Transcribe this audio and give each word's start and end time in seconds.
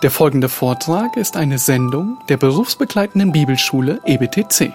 Der 0.00 0.12
folgende 0.12 0.48
Vortrag 0.48 1.16
ist 1.16 1.36
eine 1.36 1.58
Sendung 1.58 2.18
der 2.28 2.36
berufsbegleitenden 2.36 3.32
Bibelschule 3.32 4.00
EBTC. 4.04 4.72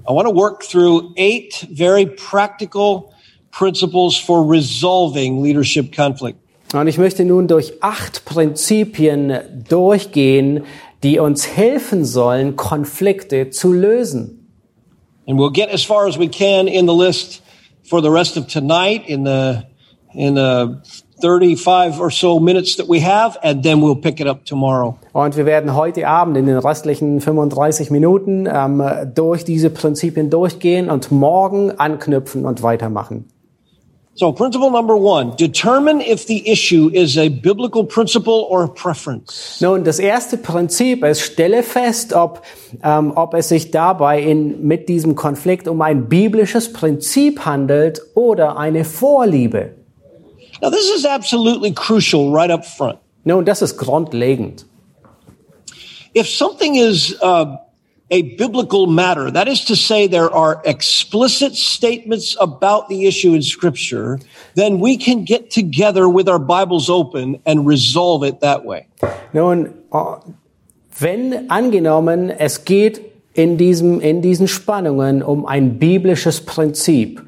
I 0.00 0.10
want 0.10 0.26
to 0.26 0.32
work 0.32 0.62
through 0.62 1.12
eight 1.18 1.66
very 1.70 2.06
practical 2.06 3.12
principles 3.50 4.16
for 4.16 4.50
resolving 4.50 5.42
leadership 5.42 5.94
conflict. 5.94 6.47
Und 6.74 6.86
ich 6.86 6.98
möchte 6.98 7.24
nun 7.24 7.48
durch 7.48 7.82
acht 7.82 8.24
Prinzipien 8.24 9.38
durchgehen, 9.68 10.64
die 11.02 11.18
uns 11.18 11.48
helfen 11.56 12.04
sollen, 12.04 12.56
Konflikte 12.56 13.50
zu 13.50 13.72
lösen. 13.72 14.34
And 15.26 15.38
we'll 15.38 15.52
get 15.52 15.70
as 15.72 15.82
far 15.82 16.06
as 16.06 16.18
we 16.18 16.28
can 16.28 16.66
in 16.66 16.86
the 16.86 16.94
list 16.94 17.42
for 17.84 18.02
the 18.02 18.08
rest 18.08 18.36
of 18.36 18.46
tonight 18.46 19.02
in 19.06 19.24
the 19.24 19.62
in 20.14 20.36
the 20.36 20.80
35 21.20 22.00
or 22.00 22.10
so 22.10 22.40
minutes 22.40 22.76
that 22.76 22.88
we 22.88 23.00
have 23.00 23.38
and 23.42 23.62
then 23.62 23.80
we'll 23.80 24.00
pick 24.00 24.20
it 24.20 24.26
up 24.26 24.44
tomorrow. 24.44 24.96
Und 25.12 25.36
wir 25.36 25.46
werden 25.46 25.74
heute 25.74 26.06
Abend 26.06 26.36
in 26.36 26.46
den 26.46 26.58
restlichen 26.58 27.20
35 27.20 27.90
Minuten 27.90 28.48
ähm, 28.50 28.82
durch 29.14 29.44
diese 29.44 29.70
Prinzipien 29.70 30.30
durchgehen 30.30 30.90
und 30.90 31.10
morgen 31.10 31.72
anknüpfen 31.72 32.46
und 32.46 32.62
weitermachen. 32.62 33.26
So 34.18 34.32
principle 34.32 34.70
number 34.72 34.96
1, 34.96 35.36
determine 35.36 36.00
if 36.00 36.26
the 36.26 36.48
issue 36.50 36.90
is 36.92 37.16
a 37.16 37.28
biblical 37.28 37.84
principle 37.84 38.48
or 38.50 38.64
a 38.64 38.68
preference. 38.68 39.60
Nun, 39.60 39.84
das 39.84 40.00
erste 40.00 40.36
Prinzip 40.36 41.04
ist, 41.04 41.20
stelle 41.20 41.62
fest, 41.62 42.12
ob, 42.12 42.42
ähm, 42.82 43.12
ob 43.14 43.34
es 43.34 43.50
sich 43.50 43.70
dabei 43.70 44.20
in, 44.20 44.66
mit 44.66 44.88
diesem 44.88 45.14
Konflikt 45.14 45.68
um 45.68 45.80
ein 45.82 46.08
biblisches 46.08 46.72
Prinzip 46.72 47.46
handelt 47.46 48.00
oder 48.16 48.56
eine 48.56 48.84
Vorliebe. 48.84 49.76
Now 50.60 50.70
this 50.70 50.90
is 50.92 51.04
absolutely 51.04 51.72
crucial 51.72 52.32
right 52.32 52.50
up 52.50 52.66
front. 52.66 52.98
Nun, 53.22 53.44
das 53.44 53.62
ist 53.62 53.76
grundlegend. 53.76 54.66
If 56.12 56.28
something 56.28 56.74
is 56.74 57.16
uh, 57.22 57.56
a 58.10 58.22
biblical 58.36 58.86
matter, 58.86 59.30
that 59.30 59.48
is 59.48 59.64
to 59.66 59.76
say, 59.76 60.06
there 60.06 60.30
are 60.32 60.62
explicit 60.64 61.54
statements 61.54 62.36
about 62.40 62.88
the 62.88 63.06
issue 63.06 63.34
in 63.34 63.42
Scripture, 63.42 64.18
then 64.54 64.80
we 64.80 64.96
can 64.96 65.24
get 65.24 65.50
together 65.50 66.08
with 66.08 66.28
our 66.28 66.38
Bibles 66.38 66.88
open 66.88 67.40
and 67.44 67.66
resolve 67.66 68.24
it 68.24 68.40
that 68.40 68.64
way. 68.64 68.86
Nun, 69.32 69.74
oh, 69.92 70.22
wenn 70.98 71.50
angenommen, 71.50 72.30
es 72.30 72.64
geht 72.64 73.02
in, 73.34 73.56
diesem, 73.58 74.00
in 74.00 74.22
diesen 74.22 74.48
Spannungen 74.48 75.22
um 75.22 75.46
ein 75.46 75.78
biblisches 75.78 76.40
Prinzip, 76.40 77.22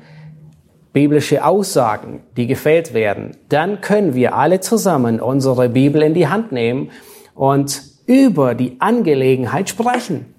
biblische 0.92 1.44
Aussagen, 1.44 2.22
die 2.37 2.47
gefällt 2.47 2.94
werden, 2.94 3.37
dann 3.48 3.81
können 3.81 4.15
wir 4.15 4.34
alle 4.34 4.61
zusammen 4.61 5.20
unsere 5.20 5.69
Bibel 5.69 6.03
in 6.03 6.15
die 6.15 6.27
Hand 6.27 6.53
nehmen 6.53 6.91
und 7.34 7.83
über 8.06 8.56
die 8.56 8.77
Angelegenheit 8.81 9.69
sprechen. 9.69 10.30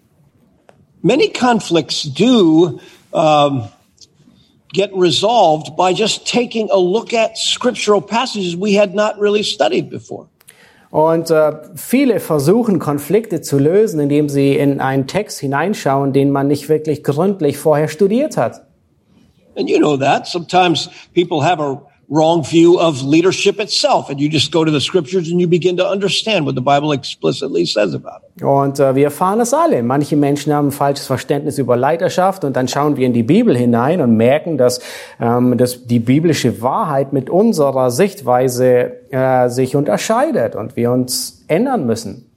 Many 1.04 1.30
conflicts 1.30 2.04
do 2.04 2.80
um, 3.14 3.64
get 4.74 4.92
resolved 4.94 5.76
by 5.76 5.94
just 5.94 6.28
taking 6.28 6.70
a 6.72 6.78
look 6.78 7.14
at 7.14 7.38
scriptural 7.38 8.02
passages 8.02 8.56
we 8.56 8.74
had 8.74 8.94
not 8.94 9.20
really 9.20 9.44
studied 9.44 9.90
before. 9.90 10.28
Und 10.92 11.32
äh, 11.32 11.54
viele 11.76 12.20
versuchen 12.20 12.78
Konflikte 12.80 13.42
zu 13.42 13.58
lösen, 13.58 14.00
indem 14.02 14.28
sie 14.28 14.58
in 14.58 14.82
einen 14.82 15.08
Text 15.08 15.40
hineinschauen, 15.40 16.12
den 16.12 16.32
man 16.32 16.48
nicht 16.48 16.68
wirklich 16.68 17.02
gründlich 17.04 17.58
vorher 17.58 17.88
studiert 17.88 18.36
hat. 18.36 18.68
And 19.56 19.70
you 19.70 19.80
know 19.80 19.98
that. 19.98 20.28
Sometimes 20.28 20.90
people 21.14 21.42
have 21.44 21.62
a 21.62 21.82
wrong 22.12 22.44
view 22.44 22.78
of 22.78 23.02
leadership 23.04 23.58
itself, 23.60 24.10
and 24.10 24.20
you 24.20 24.30
just 24.30 24.52
go 24.52 24.66
to 24.66 24.72
the 24.72 24.82
scriptures 24.82 25.32
and 25.32 25.40
you 25.40 25.48
begin 25.48 25.78
to 25.78 25.88
understand 25.88 26.46
what 26.46 26.56
the 26.56 26.62
Bible 26.62 26.92
explicitly 26.92 27.66
says 27.66 27.94
about 27.94 28.20
it. 28.24 28.44
Und 28.44 28.80
äh, 28.80 28.96
wir 28.96 29.06
erfahren 29.06 29.40
es 29.40 29.54
alle. 29.54 29.82
Manche 29.82 30.18
Menschen 30.18 30.54
haben 30.54 30.68
ein 30.68 30.72
falsches 30.72 31.08
Verständnis 31.08 31.58
über 31.58 31.78
Leiterschaft 31.78 32.44
und 32.44 32.56
dann 32.58 32.68
schauen 32.68 32.98
wir 32.98 33.08
in 33.08 33.14
die 33.14 33.24
Bibel 33.24 33.58
hinein 33.58 34.02
und 34.02 34.18
merken, 34.18 34.58
dass, 34.58 34.82
ähm, 35.22 35.58
dass 35.58 35.88
die 35.88 36.00
biblische 36.00 36.62
Wahrheit 36.62 37.14
mit 37.14 37.30
unserer 37.30 37.90
Sichtweise 37.92 38.92
äh, 39.12 39.48
sich 39.48 39.78
unterscheidet 39.78 40.56
und 40.56 40.76
wir 40.76 40.92
uns 40.92 41.46
ändern 41.48 41.86
müssen. 41.86 42.30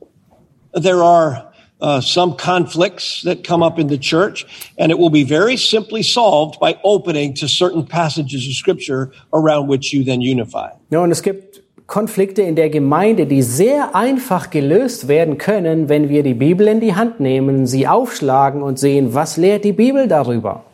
There 0.73 1.03
are 1.03 1.54
uh, 1.81 2.01
some 2.01 2.37
conflicts 2.37 3.23
that 3.23 3.45
come 3.45 3.63
up 3.63 3.79
in 3.79 3.89
the 3.89 3.99
church, 3.99 4.47
and 4.79 4.91
it 4.91 4.99
will 4.99 5.11
be 5.11 5.25
very 5.25 5.57
simply 5.57 6.03
solved 6.03 6.59
by 6.61 6.79
opening 6.83 7.35
to 7.35 7.49
certain 7.49 7.85
passages 7.85 8.47
of 8.47 8.55
scripture 8.55 9.13
around 9.33 9.69
which 9.69 9.93
you 9.93 10.05
then 10.05 10.21
unify. 10.21 10.71
Ja, 10.91 11.01
und 11.01 11.11
es 11.11 11.23
gibt 11.23 11.63
Konflikte 11.87 12.43
in 12.43 12.57
der 12.57 12.71
Gemeinde, 12.71 13.27
die 13.27 13.43
sehr 13.43 13.95
einfach 13.95 14.51
gelöst 14.51 15.07
werden 15.07 15.37
können, 15.37 15.89
wenn 15.89 16.09
wir 16.09 16.23
die 16.23 16.35
Bibel 16.35 16.67
in 16.67 16.81
die 16.81 16.95
Hand 16.95 17.21
nehmen, 17.21 17.67
sie 17.67 17.87
aufschlagen 17.87 18.63
und 18.63 18.79
sehen, 18.79 19.13
was 19.13 19.37
lehrt 19.37 19.65
die 19.65 19.73
Bibel 19.73 20.09
darüber. 20.09 20.65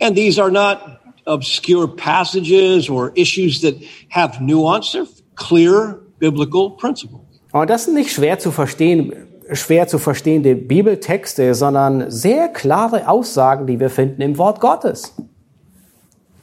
And 0.00 0.16
these 0.16 0.40
are 0.40 0.50
not 0.50 0.78
obscure 1.26 1.88
passages 1.88 2.88
or 2.88 3.12
issues 3.14 3.60
that 3.60 3.74
have 4.10 4.40
nuance. 4.40 4.92
They're 4.92 5.06
clear 5.34 6.00
biblical 6.18 6.70
principles. 6.76 7.20
Und 7.52 7.68
das 7.68 7.84
sind 7.84 7.94
nicht 7.94 8.10
schwer 8.12 8.38
zu 8.38 8.50
verstehen, 8.50 9.12
schwer 9.54 9.88
zu 9.88 9.98
verstehende 9.98 10.54
Bibeltexte, 10.54 11.54
sondern 11.54 12.10
sehr 12.10 12.48
klare 12.48 13.08
Aussagen, 13.08 13.66
die 13.66 13.80
wir 13.80 13.90
finden 13.90 14.22
im 14.22 14.38
Wort 14.38 14.60
Gottes. 14.60 15.14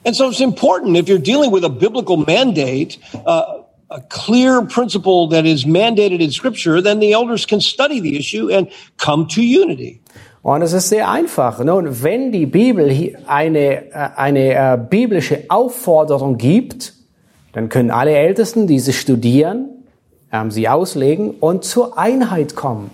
And 0.05 0.15
so 0.15 0.29
it's 0.29 0.39
important 0.39 0.97
if 0.97 1.07
you're 1.07 1.19
dealing 1.21 1.51
with 1.51 1.63
a 1.63 1.69
biblical 1.69 2.17
mandate, 2.17 2.97
uh, 3.25 3.63
a 3.89 4.01
clear 4.09 4.61
principle 4.61 5.27
that 5.29 5.45
is 5.45 5.65
mandated 5.65 6.21
in 6.21 6.31
scripture, 6.31 6.81
then 6.81 6.99
the 6.99 7.11
elders 7.11 7.45
can 7.45 7.59
study 7.59 7.99
the 7.99 8.17
issue 8.17 8.49
and 8.49 8.69
come 8.97 9.27
to 9.27 9.41
unity. 9.41 9.99
Und 10.41 10.61
es 10.61 10.73
ist 10.73 10.89
sehr 10.89 11.09
einfach. 11.09 11.63
Nun, 11.63 12.01
wenn 12.01 12.31
die 12.31 12.45
Bibel 12.45 13.13
eine, 13.27 13.91
äh, 13.91 14.09
eine 14.15 14.53
äh, 14.53 14.77
biblische 14.77 15.43
Aufforderung 15.49 16.37
gibt, 16.37 16.93
dann 17.53 17.67
können 17.67 17.91
alle 17.91 18.11
Ältesten 18.11 18.67
diese 18.67 18.93
studieren, 18.93 19.69
ähm, 20.31 20.49
sie 20.49 20.69
auslegen 20.69 21.31
und 21.31 21.65
zur 21.65 21.97
Einheit 21.97 22.55
kommen. 22.55 22.91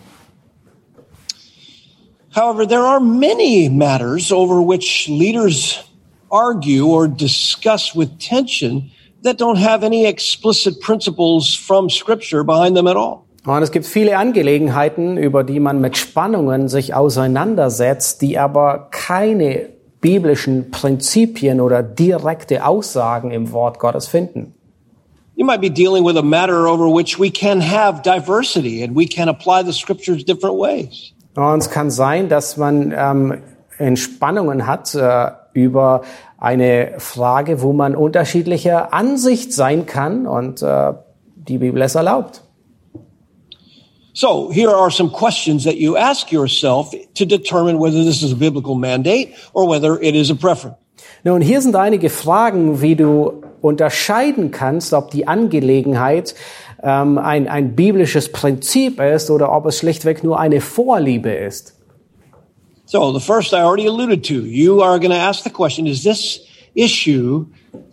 However, 2.35 2.66
there 2.66 2.84
are 2.84 3.00
many 3.00 3.69
matters 3.69 4.29
over 4.29 4.62
which 4.62 5.07
leaders 5.07 5.81
argue 6.29 6.85
or 6.85 7.07
discuss 7.07 7.96
with 7.96 8.19
tension 8.19 8.91
that 9.22 9.38
don't 9.38 9.56
have 9.56 9.85
any 9.85 10.06
explicit 10.06 10.81
principles 10.81 11.53
from 11.56 11.90
scripture 11.90 12.44
behind 12.44 12.75
them 12.75 12.88
at 12.88 12.97
all. 12.97 13.25
Und 13.45 13.63
es 13.63 13.72
gibt 13.72 13.85
viele 13.85 14.18
Angelegenheiten, 14.18 15.18
über 15.18 15.45
die 15.45 15.62
man 15.62 15.79
mit 15.79 15.95
Spannungen 15.95 16.68
sich 16.68 16.94
auseinandersetzt, 16.94 18.22
die 18.22 18.38
aber 18.38 18.90
keine 18.91 19.69
biblischen 20.01 20.72
Prinzipien 20.72 21.62
oder 21.62 21.84
direkte 21.84 22.66
Aussagen 22.66 23.31
im 23.31 23.53
Wort 23.53 23.79
Gottes 23.79 24.07
finden. 24.07 24.53
You 25.38 25.45
might 25.45 25.62
be 25.62 25.69
dealing 25.69 26.03
with 26.03 26.18
a 26.18 26.22
matter 26.22 26.68
over 26.68 26.90
which 26.90 27.18
we 27.18 27.29
can 27.29 27.62
have 27.62 28.01
diversity 28.03 28.84
and 28.84 28.94
we 28.95 29.07
can 29.07 29.29
apply 29.29 29.63
the 29.63 29.74
scriptures 29.74 30.25
different 30.25 30.57
ways. 30.57 31.14
Und 31.35 31.59
es 31.59 31.69
kann 31.69 31.91
sein, 31.91 32.29
dass 32.29 32.57
man 32.57 32.94
ähm, 32.96 33.41
Entspannungen 33.78 34.68
hat 34.68 34.96
äh, 34.96 35.31
über 35.53 36.01
eine 36.38 36.94
Frage, 36.97 37.62
wo 37.62 37.73
man 37.73 37.96
unterschiedlicher 37.96 38.94
Ansicht 38.94 39.53
sein 39.53 39.85
kann 39.85 40.28
und 40.28 40.62
äh, 40.62 40.94
die 41.36 41.57
Bibel 41.57 41.81
es 41.81 41.95
erlaubt. 41.95 42.42
So 44.13 44.50
here 44.50 44.74
are 44.74 44.89
some 44.89 45.09
questions 45.09 45.65
that 45.65 45.75
you 45.75 45.98
ask 45.98 46.31
yourself 46.31 46.92
to 47.15 47.25
determine 47.25 47.77
whether 47.80 48.01
this 48.01 48.24
is 48.24 48.31
a 48.31 48.36
biblical 48.36 48.75
mandate 48.75 49.33
or 49.54 49.68
whether 49.68 50.01
it 50.01 50.15
is 50.15 50.31
a 50.31 50.36
preference. 50.36 50.77
Nun, 51.25 51.42
hier 51.42 51.59
sind 51.59 51.75
einige 51.75 52.09
Fragen, 52.09 52.81
wie 52.81 52.95
du 52.95 53.42
unterscheiden 53.62 54.51
kannst, 54.51 54.94
ob 54.94 55.09
die 55.12 55.27
Angelegenheit 55.27 56.36
ähm, 56.85 57.17
ein, 57.17 57.47
ein 57.47 57.75
biblisches 57.75 58.31
Prinzip 58.31 59.01
ist 59.01 59.31
oder 59.31 59.51
ob 59.51 59.65
es 59.65 59.79
schlichtweg 59.79 60.23
nur 60.23 60.39
eine 60.39 60.61
Vorliebe 60.61 61.31
ist. 61.31 61.73
So 62.85 63.11
the 63.11 63.19
first 63.19 63.51
I 63.51 63.57
already 63.57 63.87
alluded 63.87 64.23
to. 64.25 64.35
You 64.35 64.83
are 64.83 64.99
going 64.99 65.11
to 65.11 65.17
ask 65.17 65.43
the 65.43 65.49
question, 65.49 65.87
is 65.87 66.03
this 66.03 66.41
issue 66.75 67.47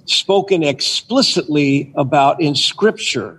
spoken 0.06 0.62
explicitly 0.62 1.90
about 1.96 2.42
in 2.42 2.54
scripture? 2.54 3.38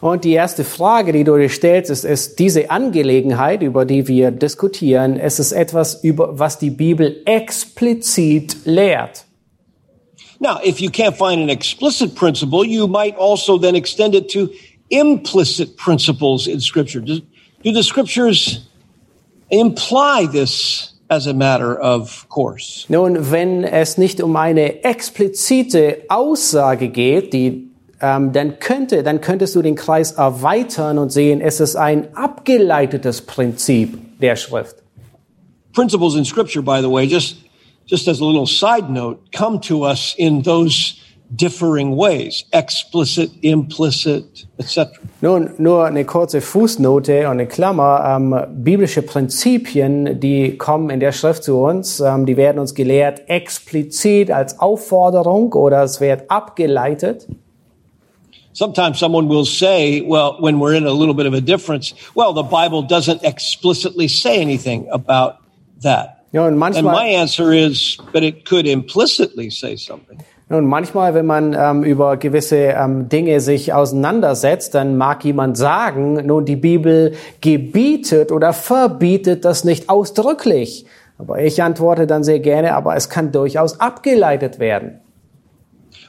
Und 0.00 0.24
die 0.24 0.32
erste 0.32 0.64
Frage, 0.64 1.12
die 1.12 1.22
du 1.22 1.36
dir 1.36 1.48
stellst, 1.48 1.90
ist, 1.90 2.04
ist 2.04 2.38
diese 2.38 2.70
Angelegenheit, 2.70 3.62
über 3.62 3.84
die 3.84 4.08
wir 4.08 4.30
diskutieren, 4.30 5.16
ist 5.16 5.38
es 5.38 5.52
etwas, 5.52 6.02
über 6.02 6.38
was 6.38 6.58
die 6.58 6.70
Bibel 6.70 7.22
explizit 7.26 8.56
lehrt? 8.64 9.25
Now, 10.40 10.60
if 10.62 10.80
you 10.80 10.90
can't 10.90 11.16
find 11.16 11.40
an 11.40 11.50
explicit 11.50 12.14
principle, 12.14 12.64
you 12.64 12.86
might 12.86 13.16
also 13.16 13.58
then 13.58 13.74
extend 13.74 14.14
it 14.14 14.28
to 14.30 14.50
implicit 14.90 15.76
principles 15.76 16.46
in 16.46 16.60
Scripture. 16.60 17.00
Do, 17.00 17.20
do 17.62 17.72
the 17.72 17.82
Scriptures 17.82 18.68
imply 19.50 20.26
this 20.26 20.92
as 21.08 21.26
a 21.26 21.34
matter 21.34 21.78
of 21.78 22.26
course? 22.28 22.86
Nun, 22.88 23.30
wenn 23.30 23.64
es 23.64 23.96
nicht 23.96 24.20
um 24.20 24.36
eine 24.36 24.84
explizite 24.84 26.02
Aussage 26.08 26.88
geht, 26.88 27.32
die 27.32 27.70
ähm, 28.00 28.32
dann 28.32 28.58
könnte, 28.58 29.02
dann 29.02 29.20
könntest 29.20 29.54
du 29.54 29.62
den 29.62 29.74
Kreis 29.74 30.12
erweitern 30.12 30.98
und 30.98 31.10
sehen, 31.10 31.40
es 31.40 31.60
ist 31.60 31.76
ein 31.76 32.14
abgeleitetes 32.14 33.22
Prinzip 33.22 34.20
der 34.20 34.36
Schrift. 34.36 34.76
Principles 35.72 36.14
in 36.14 36.24
Scripture, 36.24 36.62
by 36.62 36.80
the 36.80 36.90
way, 36.90 37.04
just 37.04 37.36
just 37.86 38.08
as 38.08 38.20
a 38.20 38.24
little 38.24 38.46
side 38.46 38.90
note, 38.90 39.32
come 39.32 39.60
to 39.60 39.84
us 39.84 40.14
in 40.18 40.42
those 40.42 41.00
differing 41.34 41.96
ways, 41.96 42.44
explicit, 42.52 43.30
implicit, 43.42 44.46
etc. 44.58 45.00
Nun, 45.20 45.54
nur 45.58 45.86
eine 45.86 46.04
kurze 46.04 46.40
Fußnote 46.40 47.24
und 47.24 47.32
eine 47.32 47.46
Klammer. 47.46 48.04
Ähm, 48.06 48.62
biblische 48.62 49.02
Prinzipien, 49.02 50.20
die 50.20 50.56
kommen 50.56 50.90
in 50.90 51.00
der 51.00 51.12
Schrift 51.12 51.44
zu 51.44 51.58
uns, 51.58 52.00
ähm, 52.00 52.26
die 52.26 52.36
werden 52.36 52.58
uns 52.58 52.74
gelehrt 52.74 53.28
explizit 53.28 54.30
als 54.30 54.60
Aufforderung 54.60 55.52
oder 55.52 55.82
es 55.82 56.00
wird 56.00 56.30
abgeleitet. 56.30 57.26
Sometimes 58.52 58.98
someone 58.98 59.28
will 59.28 59.44
say, 59.44 60.02
well, 60.06 60.38
when 60.40 60.58
we're 60.58 60.74
in 60.74 60.86
a 60.86 60.92
little 60.92 61.12
bit 61.12 61.26
of 61.26 61.34
a 61.34 61.40
difference, 61.40 61.94
well, 62.14 62.32
the 62.32 62.42
Bible 62.42 62.82
doesn't 62.82 63.22
explicitly 63.22 64.08
say 64.08 64.40
anything 64.40 64.88
about 64.90 65.34
that. 65.82 66.15
Ja, 66.36 66.42
und 66.42 66.48
And 66.48 66.58
my 66.58 66.68
manchmal, 66.68 67.16
answer 67.16 67.50
is, 67.50 67.96
but 68.12 68.22
it 68.22 68.44
could 68.44 68.66
implicitly 68.66 69.48
say 69.48 69.74
something. 69.74 70.18
nun, 70.50 70.66
manchmal, 70.66 71.14
wenn 71.14 71.24
man 71.24 71.56
ähm, 71.58 71.82
über 71.82 72.18
gewisse 72.18 72.56
ähm, 72.56 73.08
Dinge 73.08 73.40
sich 73.40 73.72
auseinandersetzt, 73.72 74.74
dann 74.74 74.98
mag 74.98 75.24
jemand 75.24 75.56
sagen, 75.56 76.26
nun, 76.26 76.44
die 76.44 76.56
Bibel 76.56 77.14
gebietet 77.40 78.32
oder 78.32 78.52
verbietet 78.52 79.46
das 79.46 79.64
nicht 79.64 79.88
ausdrücklich. 79.88 80.84
Aber 81.16 81.40
ich 81.40 81.62
antworte 81.62 82.06
dann 82.06 82.22
sehr 82.22 82.40
gerne, 82.40 82.74
aber 82.74 82.96
es 82.96 83.08
kann 83.08 83.32
durchaus 83.32 83.80
abgeleitet 83.80 84.58
werden. 84.58 85.00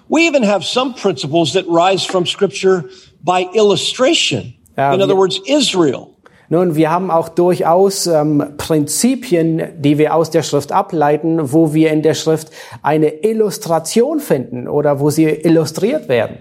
We 0.09 0.27
even 0.27 0.45
have 0.45 0.61
some 0.61 0.93
principles 0.93 1.53
that 1.53 1.63
rise 1.69 2.05
from 2.05 2.25
Scripture 2.25 2.83
by 3.23 3.47
illustration. 3.53 4.53
In 4.75 5.01
other 5.01 5.15
words, 5.15 5.39
Israel. 5.45 6.09
Nun, 6.49 6.75
wir 6.75 6.89
haben 6.91 7.11
auch 7.11 7.27
durchaus 7.27 8.07
ähm, 8.07 8.53
Prinzipien, 8.57 9.63
die 9.79 9.97
wir 9.97 10.15
aus 10.15 10.29
der 10.29 10.43
Schrift 10.43 10.71
ableiten, 10.71 11.51
wo 11.51 11.73
wir 11.73 11.91
in 11.91 12.01
der 12.01 12.13
Schrift 12.13 12.51
eine 12.81 13.09
Illustration 13.23 14.19
finden 14.21 14.69
oder 14.69 15.01
wo 15.01 15.09
sie 15.09 15.25
illustriert 15.25 16.07
werden. 16.07 16.37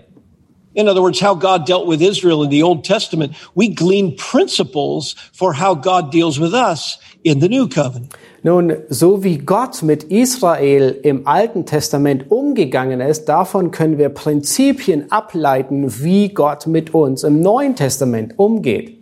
In 0.75 0.89
other 0.89 1.01
words, 1.01 1.23
how 1.23 1.35
God 1.35 1.67
dealt 1.67 1.89
with 1.89 2.03
Israel 2.03 2.45
in 2.45 2.51
the 2.51 2.63
Old 2.63 2.85
Testament. 2.85 3.35
We 3.55 3.71
glean 3.71 4.15
principles 4.15 5.17
for 5.33 5.55
how 5.55 5.75
God 5.75 6.13
deals 6.13 6.39
with 6.39 6.53
us 6.53 6.99
in 7.25 7.41
the 7.41 7.49
New 7.49 7.67
Covenant. 7.67 8.13
Nun, 8.43 8.77
so 8.91 9.25
wie 9.25 9.39
Gott 9.39 9.83
mit 9.83 10.05
Israel 10.05 11.01
im 11.03 11.27
Alten 11.27 11.65
Testament 11.65 12.31
umgegangen 12.31 13.01
ist, 13.01 13.25
davon 13.25 13.71
können 13.71 13.97
wir 13.97 14.11
Prinzipien 14.11 15.11
ableiten, 15.11 16.05
wie 16.05 16.29
Gott 16.29 16.67
mit 16.67 16.95
uns 16.95 17.25
im 17.25 17.41
Neuen 17.41 17.75
Testament 17.75 18.39
umgeht. 18.39 18.96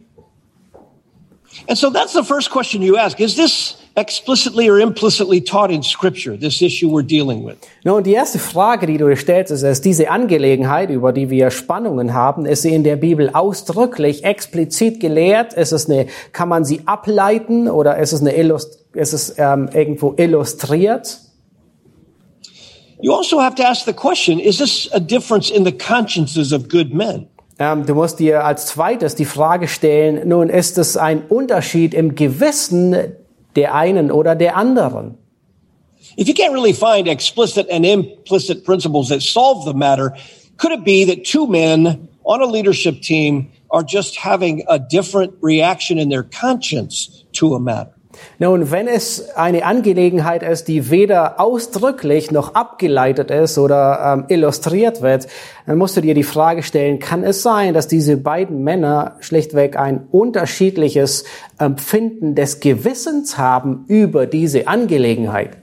And 1.68 1.78
so 1.78 1.90
that's 1.90 2.12
the 2.12 2.24
first 2.24 2.50
question 2.50 2.82
you 2.82 2.96
ask. 2.96 3.20
Is 3.20 3.36
this 3.36 3.76
explicitly 3.96 4.68
or 4.68 4.80
implicitly 4.80 5.40
taught 5.40 5.70
in 5.70 5.82
Scripture, 5.82 6.36
this 6.36 6.60
issue 6.60 6.88
we're 6.88 7.06
dealing 7.06 7.44
with? 7.44 7.56
Nun, 7.84 8.02
die 8.02 8.12
erste 8.12 8.38
Frage, 8.38 8.86
die 8.86 8.98
du 8.98 9.08
dir 9.08 9.16
stellst, 9.16 9.52
ist, 9.52 9.62
ist 9.62 9.84
diese 9.84 10.10
Angelegenheit, 10.10 10.90
über 10.90 11.12
die 11.12 11.30
wir 11.30 11.50
Spannungen 11.50 12.12
haben, 12.12 12.44
ist 12.46 12.62
sie 12.62 12.74
in 12.74 12.84
der 12.84 12.96
Bibel 12.96 13.30
ausdrücklich, 13.30 14.24
explizit 14.24 15.00
gelehrt? 15.00 15.54
Ist 15.54 15.72
es 15.72 15.88
eine, 15.88 16.06
kann 16.32 16.48
man 16.48 16.64
sie 16.64 16.82
ableiten 16.86 17.68
oder 17.68 17.98
ist 17.98 18.12
es 18.12 18.20
eine 18.20 18.36
Illust, 18.36 18.84
ist 18.92 19.12
es 19.12 19.38
ähm, 19.38 19.68
irgendwo 19.72 20.14
illustriert? 20.16 21.20
You 23.00 23.12
also 23.12 23.40
have 23.40 23.54
to 23.56 23.62
ask 23.62 23.84
the 23.84 23.92
question, 23.92 24.38
is 24.38 24.58
this 24.58 24.88
a 24.92 25.00
difference 25.00 25.50
in 25.50 25.64
the 25.64 25.72
consciences 25.72 26.52
of 26.52 26.68
good 26.68 26.92
men? 26.94 27.28
Ähm, 27.58 27.86
du 27.86 27.94
musst 27.94 28.18
dir 28.18 28.44
als 28.44 28.66
zweites 28.66 29.14
die 29.14 29.24
Frage 29.24 29.68
stellen, 29.68 30.28
nun 30.28 30.48
ist 30.48 30.76
es 30.76 30.96
ein 30.96 31.22
Unterschied 31.28 31.94
im 31.94 32.14
Gewissen 32.14 33.14
der 33.54 33.74
einen 33.74 34.10
oder 34.10 34.34
der 34.34 34.56
anderen? 34.56 35.16
If 36.18 36.28
you 36.28 36.34
can't 36.34 36.52
really 36.52 36.72
find 36.72 37.08
explicit 37.08 37.70
and 37.70 37.84
implicit 37.84 38.64
principles 38.64 39.08
that 39.08 39.22
solve 39.22 39.64
the 39.64 39.74
matter, 39.74 40.14
could 40.56 40.72
it 40.72 40.84
be 40.84 41.04
that 41.04 41.24
two 41.24 41.46
men 41.46 42.08
on 42.24 42.40
a 42.40 42.46
leadership 42.46 43.00
team 43.02 43.50
are 43.70 43.84
just 43.84 44.16
having 44.16 44.64
a 44.68 44.78
different 44.78 45.32
reaction 45.40 45.98
in 45.98 46.08
their 46.08 46.24
conscience 46.24 47.24
to 47.32 47.54
a 47.54 47.60
matter? 47.60 47.93
Nun, 48.38 48.70
wenn 48.70 48.88
es 48.88 49.30
eine 49.36 49.64
Angelegenheit 49.64 50.42
ist, 50.42 50.68
die 50.68 50.90
weder 50.90 51.40
ausdrücklich 51.40 52.30
noch 52.30 52.54
abgeleitet 52.54 53.30
ist 53.30 53.58
oder 53.58 54.14
ähm, 54.14 54.24
illustriert 54.28 55.02
wird, 55.02 55.26
dann 55.66 55.78
musst 55.78 55.96
du 55.96 56.00
dir 56.00 56.14
die 56.14 56.24
Frage 56.24 56.62
stellen, 56.62 56.98
kann 56.98 57.22
es 57.22 57.42
sein, 57.42 57.74
dass 57.74 57.88
diese 57.88 58.16
beiden 58.16 58.64
Männer 58.64 59.16
schlichtweg 59.20 59.76
ein 59.76 60.06
unterschiedliches 60.10 61.24
Empfinden 61.58 62.34
des 62.34 62.60
Gewissens 62.60 63.38
haben 63.38 63.84
über 63.88 64.26
diese 64.26 64.68
Angelegenheit? 64.68 65.56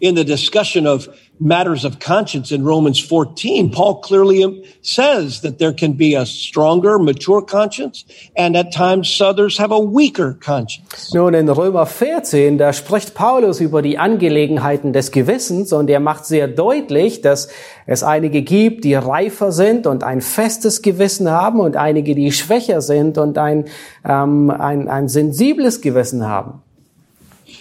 In 0.00 0.16
the 0.16 0.24
discussion 0.24 0.86
of 0.86 1.08
matters 1.40 1.84
of 1.84 1.98
conscience 1.98 2.50
in 2.52 2.64
Romans 2.64 2.98
14, 2.98 3.70
Paul 3.70 4.00
clearly 4.00 4.64
says 4.82 5.40
that 5.42 5.58
there 5.58 5.72
can 5.72 5.92
be 5.92 6.14
a 6.14 6.26
stronger, 6.26 6.98
mature 6.98 7.42
conscience, 7.42 8.04
and 8.36 8.56
at 8.56 8.72
times 8.72 9.20
others 9.20 9.58
have 9.58 9.70
a 9.70 9.78
weaker 9.78 10.34
conscience. 10.34 11.12
Nun, 11.14 11.34
in 11.34 11.48
Römer 11.48 11.86
14, 11.86 12.58
da 12.58 12.72
spricht 12.72 13.14
Paulus 13.14 13.60
über 13.60 13.82
die 13.82 13.98
Angelegenheiten 13.98 14.92
des 14.92 15.10
Gewissens 15.10 15.72
und 15.72 15.88
er 15.90 16.00
macht 16.00 16.26
sehr 16.26 16.48
deutlich, 16.48 17.20
dass 17.20 17.48
es 17.86 18.02
einige 18.02 18.42
gibt, 18.42 18.84
die 18.84 18.94
reifer 18.94 19.52
sind 19.52 19.86
und 19.86 20.04
ein 20.04 20.20
festes 20.20 20.82
Gewissen 20.82 21.30
haben 21.30 21.60
und 21.60 21.76
einige, 21.76 22.14
die 22.14 22.32
schwächer 22.32 22.80
sind 22.80 23.18
und 23.18 23.38
ein, 23.38 23.66
ähm, 24.04 24.50
ein, 24.50 24.88
ein 24.88 25.08
sensibles 25.08 25.80
Gewissen 25.80 26.26
haben. 26.26 26.62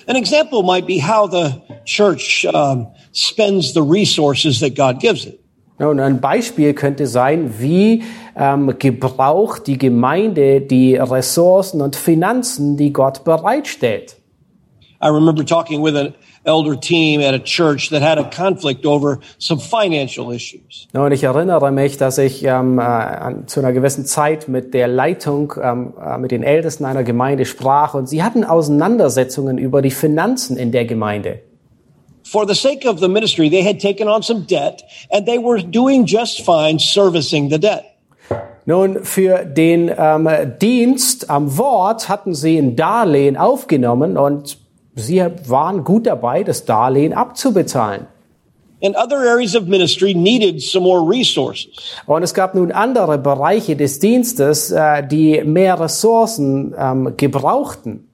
An 0.10 0.16
example 0.16 0.64
might 0.64 0.88
be 0.88 1.00
how 1.00 1.28
the 1.28 1.62
church 1.84 2.46
um, 2.46 2.88
spends 3.18 3.74
the 3.74 3.82
resources 3.82 4.60
that 4.60 4.76
God 4.76 5.00
gives 5.00 5.26
it. 5.26 5.40
Nun, 5.80 6.00
ein 6.00 6.20
Beispiel 6.20 6.74
könnte 6.74 7.06
sein, 7.06 7.60
wie 7.60 8.04
ähm, 8.36 8.74
gebraucht 8.80 9.68
die 9.68 9.78
Gemeinde 9.78 10.62
die 10.62 10.96
Ressourcen 10.96 11.82
und 11.82 11.96
Finanzen, 11.96 12.78
die 12.78 12.92
Gott 12.92 13.24
bereitstellt. 13.24 14.18
I 15.00 15.10
remember 15.10 15.46
talking 15.46 15.84
with 15.84 15.96
an 15.96 16.16
elder 16.44 16.76
team 16.80 17.22
at 17.22 17.36
a 17.36 17.40
church 17.40 17.92
that 17.92 18.02
had 18.02 18.18
a 18.18 18.24
conflict 18.24 18.88
over 18.88 19.20
some 19.38 19.60
financial 19.60 20.32
issues. 20.32 20.88
Und 20.94 21.12
ich 21.12 21.24
erinnere 21.24 21.72
mich, 21.72 21.98
dass 21.98 22.18
ich 22.18 22.44
ähm, 22.44 22.80
äh, 22.80 23.46
zu 23.46 23.60
einer 23.60 23.74
gewissen 23.74 24.06
Zeit 24.06 24.48
mit 24.48 24.74
der 24.74 24.88
Leitung, 24.88 25.54
ähm, 25.62 25.94
äh, 26.04 26.18
mit 26.18 26.32
den 26.32 26.42
Ältesten 26.42 26.86
einer 26.86 27.04
Gemeinde 27.04 27.46
sprach 27.46 27.94
und 27.94 28.10
sie 28.10 28.24
hatten 28.24 28.44
Auseinandersetzungen 28.44 29.60
über 29.60 29.84
die 29.84 29.92
Finanzen 29.92 30.58
in 30.58 30.72
der 30.72 30.86
Gemeinde. 30.86 31.42
For 32.30 32.46
the 32.46 32.56
sake 32.56 32.86
of 32.86 33.00
the 33.00 33.08
ministry, 33.08 33.50
they 33.50 33.64
had 33.64 33.80
taken 33.80 34.10
on 34.10 34.22
some 34.22 34.42
debt 34.42 34.84
and 35.10 35.26
they 35.26 35.38
were 35.38 35.62
doing 35.62 36.06
just 36.06 36.44
fine 36.44 36.78
servicing 36.78 37.50
the 37.50 37.58
debt. 37.58 37.86
Nun, 38.66 39.06
für 39.06 39.46
den 39.46 39.90
ähm, 39.98 40.28
Dienst 40.62 41.30
am 41.30 41.58
Wort 41.58 42.10
hatten 42.10 42.36
sie 42.36 42.58
ein 42.58 42.76
Darlehen 42.76 43.38
aufgenommen 43.38 44.18
und 44.18 44.58
sie 44.94 45.24
waren 45.48 45.86
gut 45.86 46.06
dabei, 46.06 46.44
das 46.44 46.66
Darlehen 46.66 47.14
abzubezahlen. 47.14 48.08
And 48.84 48.96
other 48.98 49.18
areas 49.18 49.56
of 49.56 49.68
ministry 49.68 50.14
needed 50.14 50.62
some 50.62 50.84
more 50.84 51.02
resources. 51.02 51.68
Und 52.06 52.24
es 52.24 52.34
gab 52.34 52.56
nun 52.56 52.74
andere 52.74 53.18
Bereiche 53.18 53.78
des 53.78 54.00
Dienstes, 54.00 54.70
äh, 54.70 55.08
die 55.08 55.44
mehr 55.44 55.80
Ressourcen 55.80 56.76
ähm, 56.78 57.14
gebrauchten. 57.16 58.07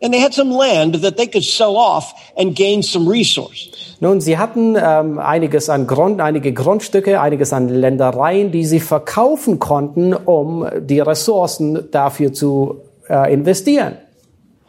And 0.00 0.12
they 0.12 0.20
had 0.20 0.34
some 0.34 0.50
land 0.50 0.96
that 0.96 1.16
they 1.16 1.26
could 1.26 1.44
sell 1.44 1.76
off 1.76 2.12
and 2.36 2.54
gain 2.54 2.82
some 2.82 3.08
resources. 3.08 3.96
Nun, 3.98 4.20
sie 4.20 4.36
hatten 4.36 4.76
ähm, 4.76 5.18
einiges 5.18 5.70
an 5.70 5.86
Grund, 5.86 6.20
einige 6.20 6.52
Grundstücke, 6.52 7.18
einiges 7.18 7.54
an 7.54 7.70
Ländereien, 7.70 8.52
die 8.52 8.66
sie 8.66 8.80
verkaufen 8.80 9.58
konnten, 9.58 10.12
um 10.12 10.68
die 10.80 11.00
Ressourcen 11.00 11.90
dafür 11.90 12.34
zu 12.34 12.82
äh, 13.08 13.32
investieren. 13.32 13.96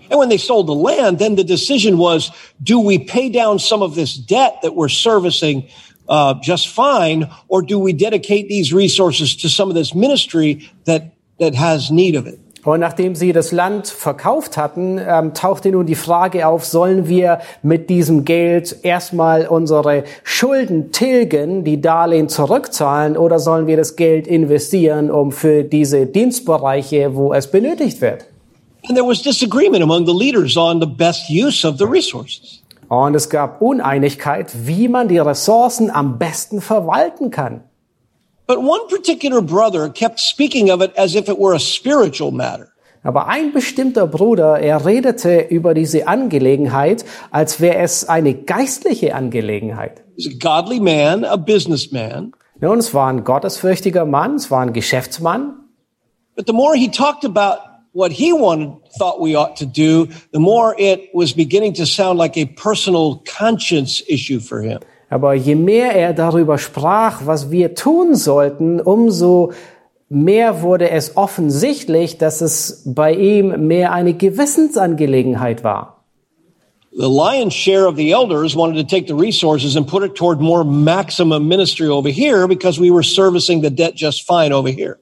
And 0.10 0.20
when 0.20 0.30
they 0.30 0.38
sold 0.38 0.68
the 0.68 0.76
land, 0.76 1.20
then 1.20 1.36
the 1.36 1.44
decision 1.44 1.98
was, 1.98 2.32
do 2.64 2.80
we 2.80 2.98
pay 2.98 3.30
down 3.30 3.60
some 3.60 3.82
of 3.82 3.96
this 3.96 4.16
debt 4.16 4.62
that 4.62 4.74
we're 4.74 4.88
servicing 4.88 5.68
uh, 6.08 6.36
just 6.42 6.70
fine, 6.70 7.30
or 7.50 7.62
do 7.62 7.78
we 7.78 7.92
dedicate 7.92 8.48
these 8.48 8.74
resources 8.74 9.36
to 9.36 9.50
some 9.50 9.68
of 9.68 9.76
this 9.76 9.94
ministry 9.94 10.70
that, 10.86 11.14
that 11.40 11.54
has 11.54 11.92
need 11.92 12.16
of 12.16 12.28
it? 12.28 12.40
Und 12.68 12.82
nachdem 12.82 13.16
sie 13.16 13.32
das 13.32 13.54
Land 13.54 13.88
verkauft 13.88 14.58
hatten, 14.58 15.00
ähm, 15.00 15.34
tauchte 15.34 15.72
nun 15.72 15.86
die 15.86 15.96
Frage 15.96 16.46
auf, 16.46 16.66
sollen 16.66 17.08
wir 17.08 17.40
mit 17.64 17.90
diesem 17.90 18.26
Geld 18.26 18.80
erstmal 18.84 19.48
unsere 19.48 20.04
Schulden 20.26 20.92
tilgen, 20.92 21.64
die 21.64 21.80
Darlehen 21.80 22.28
zurückzahlen, 22.28 23.16
oder 23.16 23.40
sollen 23.40 23.68
wir 23.68 23.78
das 23.78 23.96
Geld 23.96 24.28
investieren, 24.28 25.10
um 25.10 25.32
für 25.32 25.64
diese 25.64 26.08
Dienstbereiche, 26.08 27.16
wo 27.16 27.32
es 27.32 27.50
benötigt 27.50 28.02
wird? 28.02 28.26
And 28.90 28.98
there 28.98 29.08
was 29.08 29.22
disagreement 29.22 29.82
among 29.82 30.06
the 30.06 30.14
leaders 30.14 30.58
on 30.58 30.82
the 30.82 30.88
best 30.88 31.30
use 31.30 31.66
of 31.66 31.78
the 31.78 31.86
resources. 31.86 32.62
Und 32.90 33.16
es 33.16 33.30
gab 33.30 33.62
Uneinigkeit, 33.62 34.52
wie 34.66 34.90
man 34.90 35.08
die 35.08 35.20
Ressourcen 35.20 35.90
am 35.90 36.18
besten 36.18 36.60
verwalten 36.60 37.32
kann. 37.32 37.62
But 38.48 38.64
one 38.64 38.88
particular 38.88 39.42
brother 39.42 39.90
kept 39.90 40.20
speaking 40.20 40.72
of 40.72 40.82
it 40.82 40.94
as 40.96 41.16
if 41.16 41.28
it 41.28 41.38
were 41.38 41.54
a 41.54 41.60
spiritual 41.60 42.32
matter. 42.32 42.72
Aber 43.04 43.28
ein 43.28 43.54
bestimmter 43.54 44.08
Bruder, 44.08 44.60
er 44.60 44.86
redete 44.86 45.40
über 45.50 45.74
diese 45.74 46.08
Angelegenheit, 46.08 47.06
als 47.32 47.60
wäre 47.62 47.78
es 47.78 48.08
eine 48.10 48.34
geistliche 48.34 49.16
Angelegenheit. 49.16 50.04
He's 50.16 50.28
a 50.28 50.38
godly 50.40 50.80
man, 50.80 51.24
a 51.24 51.36
businessman. 51.36 52.34
Nun, 52.60 52.80
es 52.80 52.94
war 52.94 53.10
ein 53.12 53.24
gottesfürchtiger 53.24 54.06
Mann, 54.06 54.36
es 54.36 54.50
war 54.50 54.62
ein 54.62 54.74
Geschäftsmann. 54.74 55.54
But 56.36 56.48
the 56.48 56.54
more 56.54 56.76
he 56.76 56.90
talked 56.90 57.24
about 57.24 57.60
what 57.94 58.12
he 58.12 58.34
wanted, 58.34 58.78
thought 58.98 59.22
we 59.22 59.36
ought 59.36 59.56
to 59.58 59.66
do, 59.66 60.08
the 60.32 60.40
more 60.40 60.76
it 60.78 61.10
was 61.14 61.34
beginning 61.34 61.74
to 61.76 61.86
sound 61.86 62.18
like 62.18 62.38
a 62.38 62.46
personal 62.46 63.22
conscience 63.26 64.04
issue 64.08 64.40
for 64.40 64.62
him. 64.62 64.80
Aber 65.10 65.34
je 65.34 65.56
mehr 65.56 65.96
er 65.96 66.14
darüber 66.14 66.58
sprach, 66.58 67.26
was 67.26 67.50
wir 67.50 67.76
tun 67.76 68.16
sollten, 68.16 68.82
umso 68.82 69.54
mehr 70.10 70.62
wurde 70.62 70.90
es 70.90 71.16
offensichtlich, 71.16 72.18
dass 72.18 72.42
es 72.42 72.84
bei 72.86 73.14
ihm 73.14 73.68
mehr 73.68 73.92
eine 73.94 74.14
Gewissensangelegenheit 74.14 75.64
war. 75.64 75.94
The 76.92 77.08
lion's 77.08 77.54
share 77.54 77.88
of 77.88 77.96
the 77.96 78.12
elders 78.12 78.56
wanted 78.56 78.76
to 78.78 78.84
take 78.84 79.06
the 79.06 79.14
resources 79.14 79.76
and 79.76 79.88
put 79.88 80.04
it 80.04 80.16
toward 80.16 80.42
more 80.42 80.64
maximum 80.64 81.48
ministry 81.48 81.88
over 81.88 82.10
here 82.10 82.48
because 82.48 82.80
we 82.80 82.90
were 82.90 83.04
servicing 83.04 83.62
the 83.62 83.70
debt 83.70 83.94
just 83.96 84.26
fine 84.26 84.52
over 84.52 84.70
here. 84.70 84.98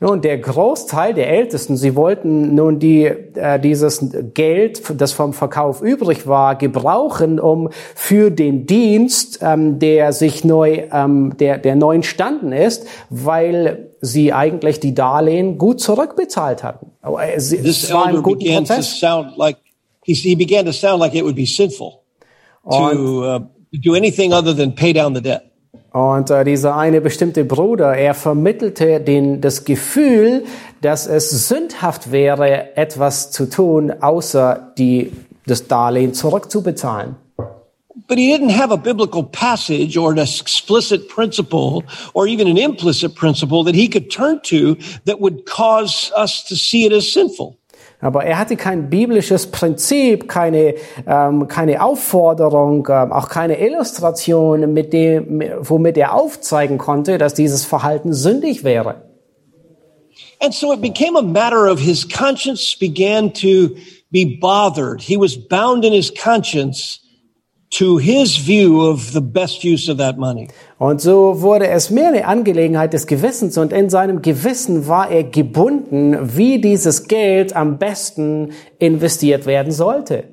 Nun, 0.00 0.20
der 0.20 0.38
Großteil 0.38 1.14
der 1.14 1.30
Ältesten, 1.30 1.76
sie 1.76 1.96
wollten 1.96 2.54
nun 2.54 2.78
die, 2.78 3.04
äh, 3.04 3.58
dieses 3.58 4.04
Geld, 4.34 4.82
das 5.00 5.12
vom 5.12 5.32
Verkauf 5.32 5.80
übrig 5.80 6.26
war, 6.26 6.56
gebrauchen, 6.56 7.40
um 7.40 7.70
für 7.94 8.30
den 8.30 8.66
Dienst, 8.66 9.38
ähm, 9.40 9.78
der 9.78 10.12
sich 10.12 10.44
neu, 10.44 10.82
ähm, 10.92 11.36
der, 11.38 11.58
der 11.58 11.76
neu 11.76 11.94
entstanden 11.94 12.52
ist, 12.52 12.86
weil 13.08 13.90
sie 14.00 14.32
eigentlich 14.32 14.80
die 14.80 14.94
Darlehen 14.94 15.58
gut 15.58 15.80
zurückbezahlt 15.80 16.62
hatten. 16.62 16.90
Aber 17.00 17.26
es, 17.32 17.50
This 17.50 17.90
war 17.92 18.08
elder 18.08 18.22
began 18.22 18.64
to 18.64 18.74
Prozess. 18.74 18.98
sound 19.00 19.36
like 19.36 19.56
he, 20.04 20.14
he 20.14 20.34
began 20.34 20.66
to 20.66 20.72
sound 20.72 21.00
like 21.00 21.14
it 21.14 21.24
would 21.24 21.36
be 21.36 21.46
sinful 21.46 22.00
to 22.70 23.24
uh, 23.24 23.40
do 23.72 23.94
anything 23.94 24.32
other 24.32 24.54
than 24.54 24.74
pay 24.74 24.92
down 24.92 25.14
the 25.14 25.22
debt. 25.22 25.50
Und 25.94 26.28
äh, 26.28 26.42
dieser 26.44 26.76
eine 26.76 27.00
bestimmte 27.00 27.44
Bruder, 27.44 27.94
er 27.94 28.14
vermittelte 28.14 28.98
den, 29.00 29.40
das 29.40 29.64
Gefühl, 29.64 30.44
dass 30.80 31.06
es 31.06 31.46
sündhaft 31.46 32.10
wäre, 32.10 32.76
etwas 32.76 33.30
zu 33.30 33.48
tun, 33.48 33.92
außer 34.00 34.72
die, 34.76 35.12
das 35.46 35.68
Darlehen 35.68 36.12
zurückzubezahlen. 36.12 37.14
But 38.08 38.18
he 38.18 38.36
didn't 38.36 38.50
have 38.50 38.72
a 38.72 38.76
biblical 38.76 39.22
passage 39.22 39.96
or 39.96 40.10
an 40.10 40.18
explicit 40.18 41.08
principle 41.08 41.84
or 42.12 42.26
even 42.26 42.48
an 42.48 42.56
implicit 42.56 43.14
principle 43.14 43.62
that 43.62 43.76
he 43.76 43.88
could 43.88 44.10
turn 44.10 44.40
to 44.48 44.76
that 45.04 45.20
would 45.20 45.46
cause 45.46 46.12
us 46.16 46.44
to 46.48 46.56
see 46.56 46.84
it 46.84 46.92
as 46.92 47.12
sinful. 47.12 47.56
Aber 48.04 48.22
er 48.24 48.38
hatte 48.38 48.56
kein 48.56 48.90
biblisches 48.90 49.50
Prinzip, 49.50 50.28
keine, 50.28 50.74
ähm, 51.06 51.48
keine 51.48 51.82
Aufforderung, 51.82 52.86
ähm, 52.90 53.12
auch 53.12 53.30
keine 53.30 53.58
Illustration, 53.58 54.74
mit 54.74 54.92
dem, 54.92 55.42
womit 55.60 55.96
er 55.96 56.12
aufzeigen 56.12 56.76
konnte, 56.76 57.16
dass 57.16 57.32
dieses 57.32 57.64
Verhalten 57.64 58.12
sündig 58.12 58.62
wäre. 58.62 59.04
And 60.40 60.52
so 60.52 60.74
it 60.74 60.82
became 60.82 61.16
a 61.16 61.22
matter 61.22 61.66
of 61.72 61.80
his 61.80 62.06
conscience 62.06 62.76
began 62.78 63.32
to 63.32 63.70
be 64.10 64.38
bothered. 64.38 65.00
He 65.00 65.16
was 65.16 65.38
bound 65.48 65.86
in 65.86 65.94
his 65.94 66.12
conscience 66.12 67.00
to 67.78 67.98
his 67.98 68.36
view 68.36 68.80
of 68.80 69.12
the 69.12 69.20
best 69.20 69.64
use 69.64 69.90
of 69.90 69.98
that 69.98 70.16
money. 70.16 70.48
Und 70.78 71.00
so 71.00 71.40
wurde 71.40 71.68
es 71.68 71.90
mehr 71.90 72.08
eine 72.08 72.26
Angelegenheit 72.26 72.92
des 72.92 73.06
Gewissens 73.06 73.58
und 73.58 73.72
in 73.72 73.90
seinem 73.90 74.22
Gewissen 74.22 74.86
war 74.86 75.10
er 75.10 75.24
gebunden, 75.24 76.36
wie 76.36 76.60
dieses 76.60 77.08
Geld 77.08 77.54
am 77.56 77.78
besten 77.78 78.52
investiert 78.78 79.46
werden 79.46 79.72
sollte. 79.72 80.24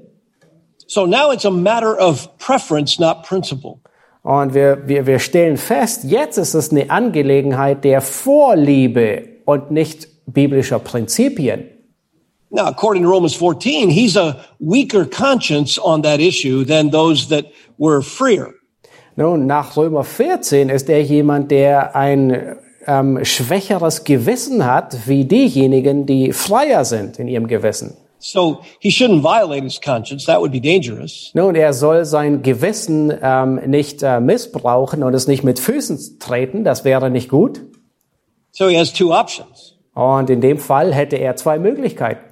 So 0.87 1.05
now 1.05 1.31
it's 1.31 1.45
a 1.45 1.51
matter 1.51 1.97
of 1.99 2.29
preference, 2.37 2.99
not 2.99 3.23
principle. 3.23 3.79
Und 4.23 4.53
wir, 4.53 4.87
wir, 4.87 5.07
wir 5.07 5.19
stellen 5.19 5.57
fest, 5.57 6.03
jetzt 6.03 6.37
ist 6.37 6.53
es 6.53 6.71
eine 6.71 6.91
Angelegenheit 6.91 7.83
der 7.83 8.01
Vorliebe 8.01 9.23
und 9.45 9.71
nicht 9.71 10.07
biblischer 10.27 10.77
Prinzipien. 10.77 11.63
Now, 12.51 12.67
according 12.67 13.03
to 13.03 13.09
Romans 13.09 13.33
14, 13.33 13.89
he's 13.89 14.17
a 14.17 14.43
weaker 14.59 15.05
conscience 15.05 15.79
on 15.79 16.01
that 16.01 16.19
issue 16.19 16.65
than 16.65 16.91
those 16.91 17.29
that 17.29 17.45
were 17.77 18.01
freer. 18.01 18.53
Nun, 19.15 19.45
nach 19.47 19.77
Römer 19.77 20.03
14 20.03 20.69
ist 20.69 20.89
er 20.89 21.01
jemand, 21.01 21.51
der 21.51 21.95
ein 21.95 22.57
ähm, 22.87 23.23
schwächeres 23.23 24.03
Gewissen 24.03 24.65
hat, 24.65 25.07
wie 25.07 25.25
diejenigen, 25.25 26.05
die 26.05 26.33
freier 26.33 26.83
sind 26.83 27.19
in 27.19 27.27
ihrem 27.27 27.47
Gewissen. 27.47 27.95
So 28.19 28.59
he 28.79 28.89
shouldn't 28.89 29.23
violate 29.23 29.63
his 29.63 29.79
conscience. 29.79 30.25
That 30.25 30.41
would 30.41 30.51
be 30.51 30.61
dangerous. 30.61 31.31
Nun, 31.33 31.55
er 31.55 31.73
soll 31.73 32.05
sein 32.05 32.43
Gewissen 32.43 33.11
ähm, 33.21 33.61
nicht 33.65 34.03
äh, 34.03 34.19
missbrauchen 34.19 35.03
und 35.03 35.13
es 35.13 35.27
nicht 35.27 35.43
mit 35.43 35.59
Füßen 35.59 36.19
treten, 36.19 36.63
das 36.63 36.85
wäre 36.85 37.09
nicht 37.09 37.29
gut. 37.29 37.61
So 38.51 38.67
he 38.67 38.77
has 38.77 38.93
two 38.93 39.11
options. 39.11 39.77
Und 39.93 40.29
in 40.29 40.39
dem 40.39 40.59
Fall 40.59 40.93
hätte 40.93 41.15
er 41.15 41.35
zwei 41.35 41.57
Möglichkeiten. 41.57 42.30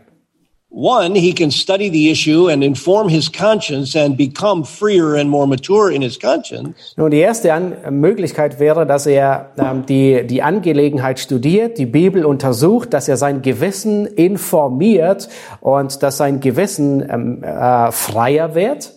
One, 0.71 1.15
he 1.15 1.33
can 1.33 1.49
study 1.49 1.89
the 1.89 2.11
issue 2.11 2.47
and 2.47 2.63
inform 2.63 3.09
his 3.09 3.27
conscience 3.27 3.95
and 3.95 4.15
become 4.15 4.63
freer 4.63 5.15
and 5.15 5.27
more 5.27 5.47
mature 5.47 5.91
in 5.91 6.03
his 6.03 6.19
conscience. 6.19 6.93
Nun, 6.95 7.09
die 7.09 7.17
erste 7.17 7.53
An 7.53 7.99
Möglichkeit 7.99 8.59
wäre, 8.59 8.85
dass 8.85 9.07
er 9.07 9.51
ähm, 9.57 9.88
die, 9.88 10.27
die 10.27 10.43
Angelegenheit 10.43 11.19
studiert, 11.19 11.79
die 11.79 11.88
Bibel 11.88 12.23
untersucht, 12.23 12.93
dass 12.93 13.07
er 13.07 13.17
sein 13.17 13.41
Gewissen 13.41 14.05
informiert 14.05 15.27
und 15.59 16.03
dass 16.03 16.17
sein 16.17 16.39
Gewissen 16.39 17.01
ähm, 17.09 17.43
äh, 17.43 17.91
freier 17.91 18.53
wird. 18.53 18.93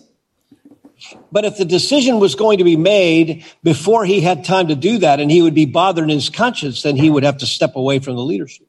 But 1.31 1.43
if 1.43 1.57
the 1.57 1.65
decision 1.65 2.21
was 2.21 2.37
going 2.37 2.59
to 2.59 2.63
be 2.63 2.77
made 2.77 3.43
before 3.63 4.05
he 4.05 4.21
had 4.21 4.45
time 4.45 4.67
to 4.67 4.75
do 4.75 4.99
that 4.99 5.19
and 5.19 5.31
he 5.31 5.41
would 5.41 5.55
be 5.55 5.65
bothered 5.65 6.09
in 6.09 6.19
his 6.19 6.31
conscience, 6.31 6.83
then 6.83 6.95
he 6.95 7.09
would 7.09 7.25
have 7.25 7.39
to 7.39 7.47
step 7.47 7.75
away 7.75 7.99
from 7.99 8.15
the 8.15 8.23
leadership. 8.23 8.67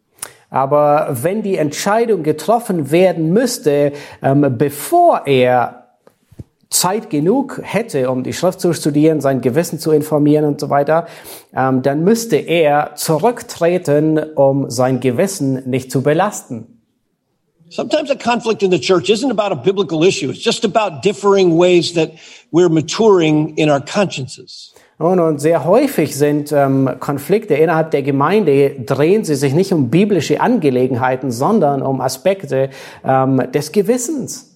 Aber 0.55 1.09
wenn 1.11 1.43
die 1.43 1.57
Entscheidung 1.57 2.23
getroffen 2.23 2.93
werden 2.93 3.33
müsste, 3.33 3.93
ähm, 4.23 4.55
bevor 4.57 5.27
er 5.27 5.89
Zeit 6.71 7.11
genug 7.11 7.61
hätte, 7.61 8.09
um 8.09 8.23
die 8.23 8.33
Schrift 8.33 8.61
zu 8.61 8.73
studieren, 8.73 9.21
sein 9.21 9.41
Gewissen 9.41 9.81
zu 9.81 9.91
informieren 9.91 10.45
und 10.45 10.61
so 10.61 10.71
weiter, 10.71 11.09
ähm, 11.57 11.83
dann 11.83 12.05
müsste 12.05 12.37
er 12.37 12.93
zurücktreten, 12.95 14.17
um 14.37 14.71
sein 14.71 15.01
Gewissen 15.01 15.69
nicht 15.69 15.91
zu 15.91 16.03
belasten. 16.03 16.69
Sometimes 17.69 18.09
a 18.13 18.15
conflict 18.15 18.63
in 18.63 18.71
the 18.71 18.79
church 18.79 19.11
isn't 19.11 19.33
about 19.33 19.51
a 19.51 19.61
biblical 19.61 20.05
issue. 20.05 20.31
It's 20.31 20.45
just 20.45 20.65
about 20.65 21.03
differing 21.03 21.59
ways 21.59 21.95
that 21.95 22.13
we're 22.53 22.69
maturing 22.69 23.57
in 23.57 23.69
our 23.69 23.81
consciences. 23.81 24.74
Und, 24.99 25.41
sehr 25.41 25.65
häufig 25.65 26.15
sind 26.15 26.53
ähm, 26.53 26.89
Konflikte 27.01 27.55
innerhalb 27.55 27.91
der 27.91 28.03
Gemeinde, 28.03 28.77
drehen 28.87 29.25
sie 29.25 29.35
sich 29.35 29.53
nicht 29.53 29.73
um 29.73 29.91
biblische 29.91 30.41
Angelegenheiten, 30.41 31.33
sondern 31.33 31.83
um 31.83 32.01
Aspekte 32.01 32.71
ähm, 33.05 33.43
des 33.53 33.73
Gewissens. 33.73 34.51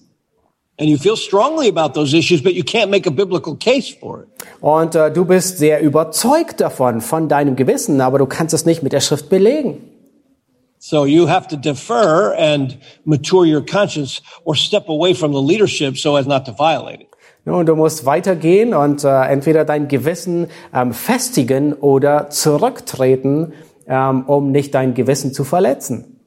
And 0.79 0.89
you 0.89 0.97
feel 0.97 1.17
strongly 1.17 1.67
about 1.67 1.93
those 1.93 2.13
issues, 2.13 2.41
but 2.41 2.53
you 2.53 2.63
can't 2.63 2.89
make 2.89 3.05
a 3.05 3.11
biblical 3.11 3.53
case 3.57 3.93
for 3.93 4.21
it. 4.21 4.27
Und 4.61 4.95
äh, 4.95 5.11
du 5.11 5.25
bist 5.25 5.57
sehr 5.57 5.81
überzeugt 5.81 6.61
davon, 6.61 7.01
von 7.01 7.27
deinem 7.27 7.57
Gewissen, 7.57 7.99
aber 7.99 8.17
du 8.17 8.25
kannst 8.25 8.53
es 8.53 8.65
nicht 8.65 8.81
mit 8.81 8.93
der 8.93 9.01
Schrift 9.01 9.27
belegen. 9.27 9.81
So 10.79 11.05
you 11.05 11.27
have 11.27 11.49
to 11.49 11.57
defer 11.57 12.33
and 12.37 12.77
mature 13.03 13.45
your 13.45 13.61
conscience 13.61 14.21
or 14.45 14.55
step 14.55 14.87
away 14.87 15.13
from 15.13 15.33
the 15.33 15.41
leadership 15.41 15.97
so 15.97 16.15
as 16.15 16.25
not 16.25 16.45
to 16.45 16.53
violate 16.53 17.01
it. 17.01 17.08
Und 17.49 17.67
du 17.67 17.75
musst 17.75 18.05
weitergehen 18.05 18.73
und 18.73 19.03
äh, 19.03 19.21
entweder 19.23 19.65
dein 19.65 19.87
Gewissen 19.87 20.47
ähm, 20.73 20.93
festigen 20.93 21.73
oder 21.73 22.29
zurücktreten, 22.29 23.53
ähm, 23.87 24.25
um 24.25 24.51
nicht 24.51 24.73
dein 24.75 24.93
Gewissen 24.93 25.33
zu 25.33 25.43
verletzen. 25.43 26.19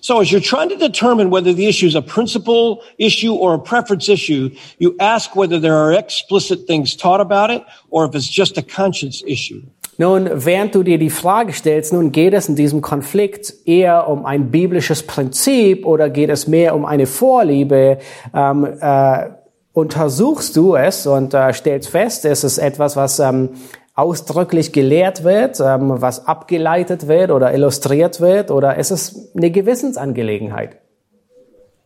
So 0.00 0.20
as 0.20 0.30
you're 0.30 0.40
trying 0.40 0.68
to 0.68 0.76
determine 0.76 1.30
whether 1.30 1.52
the 1.52 1.66
issue 1.66 1.86
is 1.86 1.96
a 1.96 2.00
principle 2.00 2.82
issue 2.98 3.34
or 3.34 3.54
a 3.54 3.58
preference 3.58 4.08
issue, 4.08 4.50
you 4.78 4.94
ask 4.98 5.34
whether 5.34 5.60
there 5.60 5.74
are 5.74 5.92
explicit 5.92 6.66
things 6.66 6.96
taught 6.96 7.20
about 7.20 7.50
it 7.50 7.64
or 7.90 8.04
if 8.04 8.14
it's 8.14 8.28
just 8.28 8.58
a 8.58 8.62
conscience 8.62 9.22
issue. 9.26 9.62
Nun, 9.98 10.28
während 10.32 10.74
du 10.74 10.82
dir 10.82 10.98
die 10.98 11.08
Frage 11.08 11.54
stellst, 11.54 11.92
nun 11.92 12.12
geht 12.12 12.34
es 12.34 12.48
in 12.48 12.54
diesem 12.54 12.82
Konflikt 12.82 13.54
eher 13.64 14.08
um 14.08 14.26
ein 14.26 14.50
biblisches 14.50 15.02
Prinzip 15.02 15.86
oder 15.86 16.10
geht 16.10 16.28
es 16.28 16.46
mehr 16.46 16.74
um 16.74 16.84
eine 16.84 17.06
Vorliebe, 17.06 17.98
ähm, 18.34 18.64
äh, 18.78 19.30
untersuchst 19.76 20.56
du 20.56 20.74
es 20.74 21.06
und 21.06 21.34
äh, 21.34 21.52
stellst 21.52 21.90
fest, 21.90 22.24
es 22.24 22.44
ist 22.44 22.56
etwas, 22.56 22.96
was 22.96 23.18
ähm, 23.18 23.50
ausdrücklich 23.94 24.72
gelehrt 24.72 25.22
wird, 25.22 25.60
ähm, 25.60 26.00
was 26.00 26.26
abgeleitet 26.26 27.08
wird 27.08 27.30
oder 27.30 27.52
illustriert 27.52 28.22
wird 28.22 28.50
oder 28.50 28.78
es 28.78 28.90
ist 28.90 29.36
eine 29.36 29.50
Gewissensangelegenheit. 29.50 30.78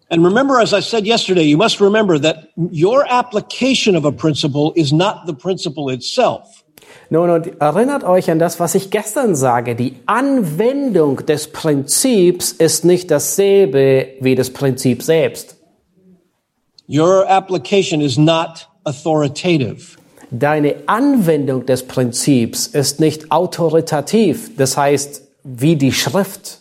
And 0.09 0.25
remember, 0.25 0.61
as 0.61 0.73
I 0.73 0.81
said 0.81 1.05
yesterday, 1.05 1.43
you 1.43 1.57
must 1.57 1.81
remember 1.81 2.21
that 2.21 2.49
your 2.57 3.05
application 3.11 3.97
of 3.97 4.05
a 4.05 4.13
principle 4.13 4.71
is 4.77 4.93
not 4.93 5.27
the 5.27 5.33
principle 5.33 5.93
itself. 5.93 6.65
Nun, 7.11 7.29
und 7.29 7.61
erinnert 7.61 8.05
euch 8.05 8.31
an 8.31 8.39
das, 8.39 8.61
was 8.61 8.77
ich 8.77 8.93
gestern 8.93 9.35
sage. 9.35 9.75
Die 9.75 9.97
Anwendung 10.07 11.27
des 11.27 11.49
Prinzips 11.49 12.53
ist 12.53 12.85
nicht 12.85 13.11
dasselbe 13.11 14.11
wie 14.21 14.37
das 14.37 14.51
Prinzip 14.51 15.03
selbst. 15.03 15.60
Your 16.93 17.25
application 17.29 18.01
is 18.01 18.19
not 18.19 18.67
authoritative. 18.85 19.97
Deine 20.33 20.75
Anwendung 20.87 21.65
des 21.65 21.87
Prinzips 21.87 22.67
ist 22.67 22.99
nicht 22.99 23.31
autoritativ, 23.31 24.57
das 24.57 24.77
heißt 24.77 25.23
wie 25.45 25.77
die 25.77 25.93
Schrift. 25.93 26.60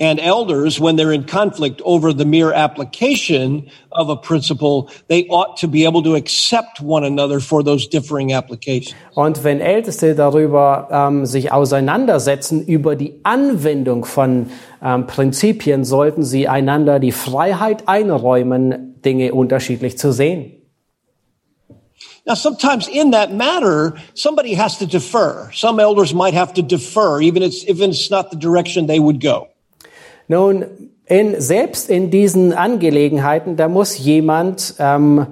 And 0.00 0.18
elders, 0.18 0.80
when 0.80 0.96
they're 0.96 1.12
in 1.12 1.24
conflict 1.24 1.82
over 1.84 2.14
the 2.14 2.24
mere 2.24 2.54
application 2.54 3.70
of 3.92 4.08
a 4.08 4.16
principle, 4.16 4.90
they 5.08 5.26
ought 5.28 5.58
to 5.58 5.68
be 5.68 5.84
able 5.84 6.02
to 6.04 6.14
accept 6.14 6.80
one 6.80 7.04
another 7.04 7.38
for 7.38 7.62
those 7.62 7.86
differing 7.86 8.32
applications. 8.32 8.94
Und 9.14 9.44
wenn 9.44 9.60
Älteste 9.60 10.14
darüber 10.14 10.88
ähm, 10.90 11.26
sich 11.26 11.52
auseinandersetzen, 11.52 12.64
über 12.64 12.96
die 12.96 13.20
Anwendung 13.24 14.06
von 14.06 14.46
ähm, 14.82 15.06
Prinzipien, 15.06 15.84
sollten 15.84 16.22
sie 16.22 16.48
einander 16.48 16.98
die 16.98 17.12
Freiheit 17.12 17.86
einräumen, 17.86 18.94
Dinge 19.04 19.34
unterschiedlich 19.34 19.98
zu 19.98 20.12
sehen. 20.12 20.52
Now, 22.24 22.36
sometimes 22.36 22.88
in 22.88 23.12
that 23.12 23.34
matter, 23.34 23.96
somebody 24.14 24.54
has 24.54 24.78
to 24.78 24.86
defer. 24.86 25.50
Some 25.52 25.78
elders 25.78 26.14
might 26.14 26.32
have 26.32 26.54
to 26.54 26.62
defer, 26.62 27.20
even 27.20 27.42
if 27.42 27.68
it's 27.68 28.10
not 28.10 28.30
the 28.30 28.38
direction 28.38 28.86
they 28.86 28.98
would 28.98 29.20
go. 29.20 29.49
Nun, 30.30 30.64
in, 31.06 31.40
selbst 31.40 31.90
in 31.90 32.12
diesen 32.12 32.52
Angelegenheiten, 32.52 33.56
da 33.56 33.66
muss 33.66 33.98
jemand, 33.98 34.76
ähm, 34.78 35.26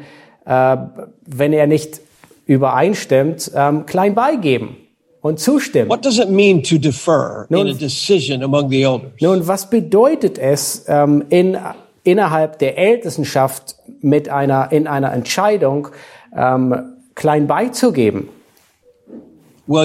äh, 0.45 0.76
wenn 1.25 1.52
er 1.52 1.69
nicht 1.69 2.00
übereinstimmt, 2.47 3.52
ähm, 3.55 3.87
klein 3.87 4.17
beigeben 4.17 4.76
und 5.21 5.38
zustimmen. 5.38 5.88
What 5.88 6.05
does 6.05 6.19
it 6.19 6.31
mean 6.31 6.64
to 6.64 6.78
defer 6.78 7.47
in 7.49 7.69
a 7.69 7.75
decision 7.75 8.43
among 8.43 8.71
the 8.71 8.83
elders? 8.83 9.12
Nun, 9.21 9.47
was 9.47 9.71
bedeutet 9.71 10.37
es 10.37 10.85
ähm, 10.88 11.25
in, 11.28 11.57
innerhalb 12.02 12.59
der 12.59 12.76
Ältestenschaft 12.76 13.76
mit 14.00 14.28
einer, 14.28 14.73
in 14.73 14.88
einer 14.88 15.12
Entscheidung 15.12 15.88
ähm, 16.37 16.97
klein 17.14 17.47
beizugeben? 17.47 18.31
Well, 19.69 19.85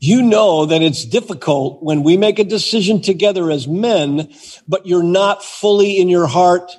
you 0.00 0.20
know 0.20 0.66
that 0.66 0.82
it's 0.82 1.06
difficult 1.06 1.82
when 1.82 2.02
we 2.02 2.18
make 2.18 2.38
a 2.38 2.44
decision 2.44 3.00
together 3.00 3.50
as 3.50 3.66
men, 3.66 4.28
but 4.68 4.86
you're 4.86 5.02
not 5.02 5.42
fully 5.42 5.98
in 5.98 6.10
your 6.10 6.26
heart 6.26 6.70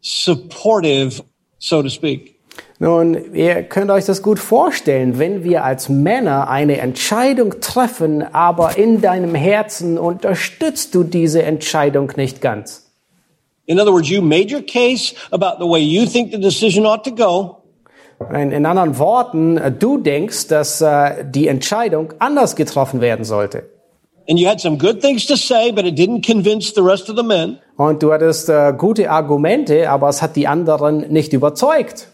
supportive, 0.00 1.20
so 1.58 1.82
to 1.82 1.90
speak. 1.90 2.40
Nun, 2.78 3.34
ihr 3.34 3.62
könnt 3.62 3.90
euch 3.90 4.06
das 4.06 4.22
gut 4.22 4.38
vorstellen, 4.38 5.18
wenn 5.18 5.44
wir 5.44 5.64
als 5.64 5.90
Männer 5.90 6.48
eine 6.48 6.78
Entscheidung 6.78 7.60
treffen, 7.60 8.22
aber 8.22 8.78
in 8.78 9.02
deinem 9.02 9.34
Herzen 9.34 9.98
unterstützt 9.98 10.94
du 10.94 11.04
diese 11.04 11.42
Entscheidung 11.42 12.10
nicht 12.16 12.40
ganz. 12.40 12.90
In 13.66 13.78
other 13.78 13.92
words, 13.92 14.08
you 14.08 14.22
made 14.22 14.50
your 14.50 14.62
case 14.62 15.14
about 15.30 15.62
the 15.62 15.68
way 15.68 15.80
you 15.80 16.06
think 16.06 16.32
the 16.32 16.40
decision 16.40 16.86
ought 16.86 17.04
to 17.04 17.14
go. 17.14 17.61
In, 18.30 18.66
anderen 18.66 18.98
Worten, 18.98 19.60
du 19.78 19.98
denkst, 19.98 20.48
dass 20.48 20.80
äh, 20.80 21.24
die 21.24 21.48
Entscheidung 21.48 22.12
anders 22.18 22.56
getroffen 22.56 23.00
werden 23.00 23.24
sollte. 23.24 23.64
Say. 24.26 25.72
Und 27.76 28.02
du 28.02 28.12
hattest 28.12 28.48
äh, 28.48 28.74
gute 28.76 29.10
Argumente, 29.10 29.90
aber 29.90 30.08
es 30.08 30.22
hat 30.22 30.36
die 30.36 30.46
anderen 30.46 31.12
nicht 31.12 31.32
überzeugt. 31.32 32.08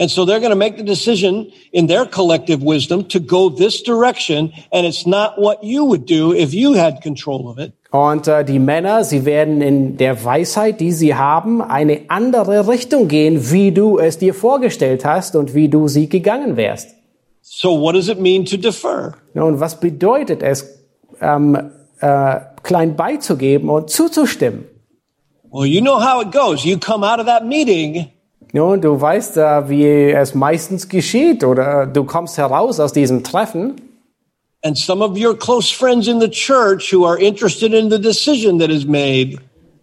And 0.00 0.08
so 0.08 0.24
they're 0.24 0.38
going 0.38 0.50
to 0.50 0.56
make 0.56 0.76
the 0.76 0.84
decision 0.84 1.50
in 1.72 1.88
their 1.88 2.06
collective 2.06 2.62
wisdom 2.62 3.08
to 3.08 3.18
go 3.18 3.50
this 3.50 3.82
direction, 3.82 4.52
and 4.70 4.86
it's 4.86 5.06
not 5.06 5.38
what 5.38 5.64
you 5.64 5.84
would 5.84 6.06
do 6.06 6.32
if 6.32 6.54
you 6.54 6.74
had 6.74 7.02
control 7.02 7.48
of 7.48 7.58
it. 7.58 7.72
Und 7.90 8.28
äh, 8.28 8.44
die 8.44 8.58
Männer, 8.58 9.02
sie 9.02 9.24
werden 9.24 9.62
in 9.62 9.96
der 9.96 10.22
Weisheit, 10.22 10.80
die 10.80 10.92
sie 10.92 11.14
haben, 11.14 11.62
eine 11.62 12.02
andere 12.08 12.68
Richtung 12.68 13.08
gehen, 13.08 13.50
wie 13.50 13.72
du 13.72 13.98
es 13.98 14.18
dir 14.18 14.34
vorgestellt 14.34 15.04
hast 15.04 15.36
und 15.36 15.54
wie 15.54 15.68
du 15.68 15.88
sie 15.88 16.08
gegangen 16.08 16.56
wärst. 16.56 16.90
So 17.40 17.80
what 17.80 17.94
does 17.94 18.08
it 18.08 18.20
mean 18.20 18.44
to 18.44 18.58
defer? 18.58 19.14
Nun, 19.32 19.58
was 19.58 19.80
bedeutet 19.80 20.42
es, 20.42 20.84
ähm, 21.22 21.70
äh, 22.00 22.40
klein 22.62 22.94
beizugeben 22.94 23.70
und 23.70 23.88
zuzustimmen? 23.88 24.66
Well, 25.50 25.64
you 25.64 25.80
know 25.80 25.98
how 25.98 26.22
it 26.22 26.30
goes. 26.30 26.64
You 26.64 26.78
come 26.78 27.06
out 27.10 27.18
of 27.18 27.26
that 27.26 27.46
meeting 27.46 28.08
Nun, 28.52 28.80
du 28.80 28.98
weißt, 28.98 29.36
äh, 29.36 29.68
wie 29.68 30.10
es 30.10 30.34
meistens 30.34 30.88
geschieht, 30.88 31.44
oder 31.44 31.86
du 31.86 32.04
kommst 32.04 32.38
heraus 32.38 32.80
aus 32.80 32.92
diesem 32.92 33.22
Treffen 33.22 33.76
and 34.62 34.76
some 34.76 35.02
of 35.02 35.16
your 35.16 35.34
close 35.36 35.70
friends 35.70 36.08
in 36.08 36.20
the 36.20 36.28
church 36.28 36.90
who 36.90 37.04
are 37.04 37.18
interested 37.18 37.72
in 37.72 37.90
the 37.90 37.98
decision 37.98 38.58
that 38.58 38.70
is 38.70 38.86
made. 38.86 39.38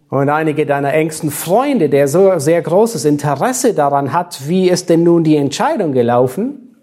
und 0.08 0.28
einige 0.28 0.66
deiner 0.66 0.94
engsten 0.94 1.30
Freunde, 1.30 1.88
der 1.88 2.06
so 2.06 2.38
sehr 2.38 2.62
großes 2.62 3.04
Interesse 3.04 3.74
daran 3.74 4.12
hat, 4.12 4.48
wie 4.48 4.68
ist 4.68 4.88
denn 4.88 5.02
nun 5.02 5.24
die 5.24 5.36
Entscheidung 5.36 5.92
gelaufen? 5.92 6.76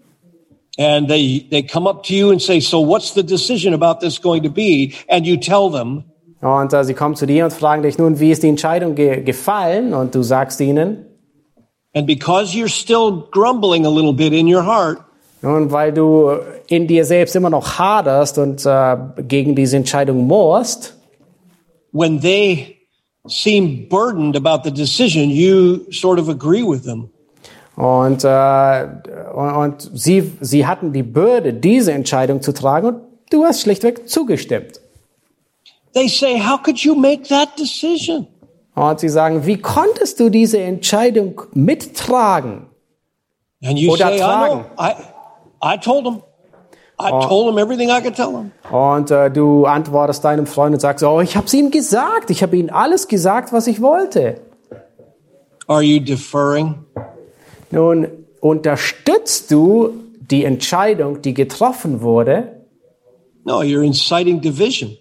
And 0.78 1.08
they, 1.08 1.48
they 1.50 1.64
come 1.64 1.88
up 1.88 2.04
to 2.04 2.14
you 2.14 2.32
and 2.32 2.42
say, 2.42 2.60
so 2.60 2.82
what's 2.82 3.14
the 3.14 3.24
decision 3.24 3.74
about 3.74 4.00
this 4.02 4.20
going 4.20 4.44
to 4.44 4.50
be? 4.50 4.94
And 5.08 5.26
you 5.26 5.38
tell 5.38 5.70
them, 5.72 6.04
Und 6.44 6.74
äh, 6.74 6.84
sie 6.84 6.94
kommen 6.94 7.16
zu 7.16 7.26
dir 7.26 7.46
und 7.46 7.54
fragen 7.54 7.84
dich 7.84 7.98
nun, 7.98 8.20
wie 8.20 8.32
ist 8.32 8.44
die 8.44 8.50
Entscheidung 8.50 8.96
ge 8.96 9.22
gefallen? 9.22 9.94
Und 9.94 10.14
du 10.14 10.24
sagst 10.24 10.60
ihnen, 10.60 11.06
and 11.96 12.06
because 12.06 12.54
you're 12.54 12.68
still 12.68 13.24
grumbling 13.32 13.86
a 13.86 13.90
little 13.90 14.14
bit 14.14 14.34
in 14.34 14.54
your 14.54 14.66
heart, 14.66 15.00
nun, 15.44 15.72
weil 15.72 15.92
du 15.92 16.32
in 16.68 16.88
dir 16.88 17.04
selbst 17.04 17.36
immer 17.36 17.50
noch 17.50 17.78
haderst 17.78 18.38
und 18.38 18.66
äh, 18.66 18.96
gegen 19.28 19.56
diese 19.56 19.76
Entscheidung 19.76 20.26
mohrst, 20.26 20.96
when 21.92 22.22
they 22.22 22.78
seem 23.28 23.90
burdened 23.90 24.38
about 24.38 24.64
the 24.64 24.72
decision, 24.72 25.30
you 25.30 25.82
sort 25.92 26.18
of 26.18 26.30
agree 26.30 26.64
with 26.64 26.84
them. 26.84 27.10
Und, 27.76 28.24
äh, 28.24 28.88
und, 29.34 29.56
und 29.56 29.92
sie, 29.94 30.32
sie 30.40 30.66
hatten 30.66 30.94
die 30.94 31.04
Bürde, 31.04 31.54
diese 31.54 31.92
Entscheidung 31.92 32.42
zu 32.42 32.54
tragen 32.54 32.88
und 32.88 33.02
du 33.30 33.44
hast 33.44 33.62
schlichtweg 33.62 34.08
zugestimmt. 34.08 34.80
They 35.94 36.08
say, 36.08 36.40
how 36.40 36.62
could 36.62 36.80
you 36.80 36.96
make 36.96 37.24
that 37.24 37.50
decision? 37.60 38.28
Und 38.76 39.00
sie 39.02 39.10
sagen, 39.10 39.46
wie 39.46 39.58
konntest 39.58 40.22
du 40.22 40.30
diese 40.30 40.60
Entscheidung 40.60 41.42
mittragen? 41.54 42.68
And 43.62 43.78
you 43.78 43.92
Oder 43.92 44.08
say, 44.08 44.16
I 44.16 44.20
tragen. 44.20 44.66
know. 44.76 44.84
I, 44.84 44.94
I 45.64 45.78
told 45.78 46.06
them. 46.06 46.22
I 47.00 47.10
told 47.10 47.48
them 47.48 47.58
everything 47.58 47.90
I 47.90 48.02
could 48.02 48.16
tell 48.16 48.32
them. 48.32 48.52
Und 48.72 49.10
äh, 49.12 49.32
du 49.32 49.66
antwortest 49.66 50.24
deinem 50.24 50.46
Freund 50.46 50.74
und 50.74 50.80
sagst, 50.80 51.04
oh, 51.04 51.22
ich 51.22 51.36
habe 51.36 51.48
es 51.48 51.54
ihm 51.54 51.72
gesagt, 51.72 52.30
ich 52.30 52.44
habe 52.44 52.56
ihm 52.56 52.70
alles 52.72 53.08
gesagt, 53.08 53.52
was 53.52 53.68
ich 53.68 53.82
wollte. 53.82 54.42
Are 55.68 55.82
you 55.82 56.00
deferring? 56.00 56.76
Nun, 57.72 58.08
unterstützt 58.42 59.50
du 59.52 59.94
die 60.20 60.46
Entscheidung, 60.46 61.22
die 61.22 61.34
getroffen 61.34 62.02
wurde? 62.02 62.66
No, 63.46 63.62
you're 63.62 63.84
inciting 63.84 64.42
division. 64.42 64.98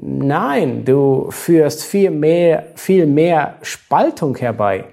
Nein, 0.00 0.84
du 0.84 1.28
führst 1.30 1.84
viel 1.84 2.10
mehr, 2.10 2.66
viel 2.74 3.06
mehr 3.06 3.56
Spaltung 3.62 4.36
herbei. 4.36 4.84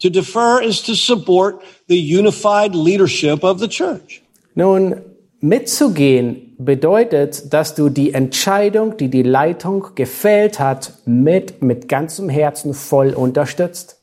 To 0.00 0.10
defer 0.10 0.62
is 0.62 0.82
to 0.82 0.94
support 0.94 1.62
the 1.88 1.98
unified 1.98 2.74
leadership 2.74 3.44
of 3.44 3.60
the 3.60 3.68
church. 3.68 4.22
Nun, 4.54 5.02
mitzugehen 5.40 6.54
bedeutet, 6.58 7.52
dass 7.52 7.74
du 7.74 7.88
die 7.88 8.12
Entscheidung, 8.12 8.96
die 8.96 9.08
die 9.08 9.22
Leitung 9.22 9.94
gefällt 9.94 10.58
hat, 10.58 10.94
mit, 11.04 11.62
mit 11.62 11.88
ganzem 11.88 12.28
Herzen 12.28 12.74
voll 12.74 13.10
unterstützt. 13.10 13.99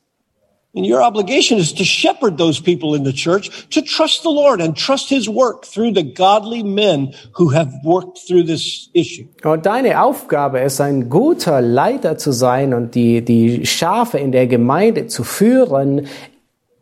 And 0.77 0.85
your 0.85 1.01
obligation 1.01 1.57
is 1.57 1.73
to 1.73 1.83
shepherd 1.83 2.37
those 2.37 2.61
people 2.61 2.93
in 2.93 3.03
the 3.03 3.11
church 3.11 3.49
to 3.71 3.81
trust 3.81 4.21
the 4.21 4.29
Lord 4.29 4.61
and 4.61 4.77
trust 4.77 5.09
his 5.09 5.27
work 5.27 5.65
through 5.65 5.93
the 5.93 6.03
godly 6.03 6.61
men 6.61 7.15
who 7.33 7.49
have 7.49 7.73
worked 7.83 8.19
through 8.27 8.43
this 8.43 8.89
issue. 8.93 9.25
Und 9.43 9.65
deine 9.65 9.99
Aufgabe 9.99 10.59
ist, 10.59 10.79
ein 10.79 11.09
guter 11.09 11.61
Leiter 11.61 12.19
zu 12.19 12.31
sein 12.31 12.75
und 12.75 12.93
die, 12.93 13.25
die 13.25 13.65
Schafe 13.65 14.19
in 14.19 14.31
der 14.31 14.45
Gemeinde 14.45 15.07
zu 15.07 15.23
führen 15.23 16.07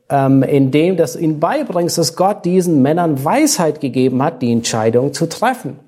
ähm, 0.09 0.43
indem 0.43 0.97
du 0.97 1.05
ihnen 1.19 1.39
beibringst, 1.39 1.97
dass 1.97 2.15
Gott 2.15 2.45
diesen 2.45 2.81
Männern 2.81 3.23
Weisheit 3.23 3.81
gegeben 3.81 4.21
hat, 4.21 4.41
die 4.41 4.51
Entscheidung 4.51 5.13
zu 5.13 5.27
treffen. 5.27 5.79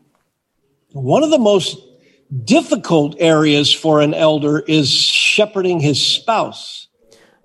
One 0.94 1.24
of 1.24 1.32
the 1.32 1.40
most 1.40 1.78
difficult 2.30 3.20
areas 3.20 3.72
for 3.74 4.02
an 4.02 4.14
elder 4.14 4.60
is 4.68 4.90
shepherding 4.90 5.80
his 5.80 6.00
spouse. 6.00 6.87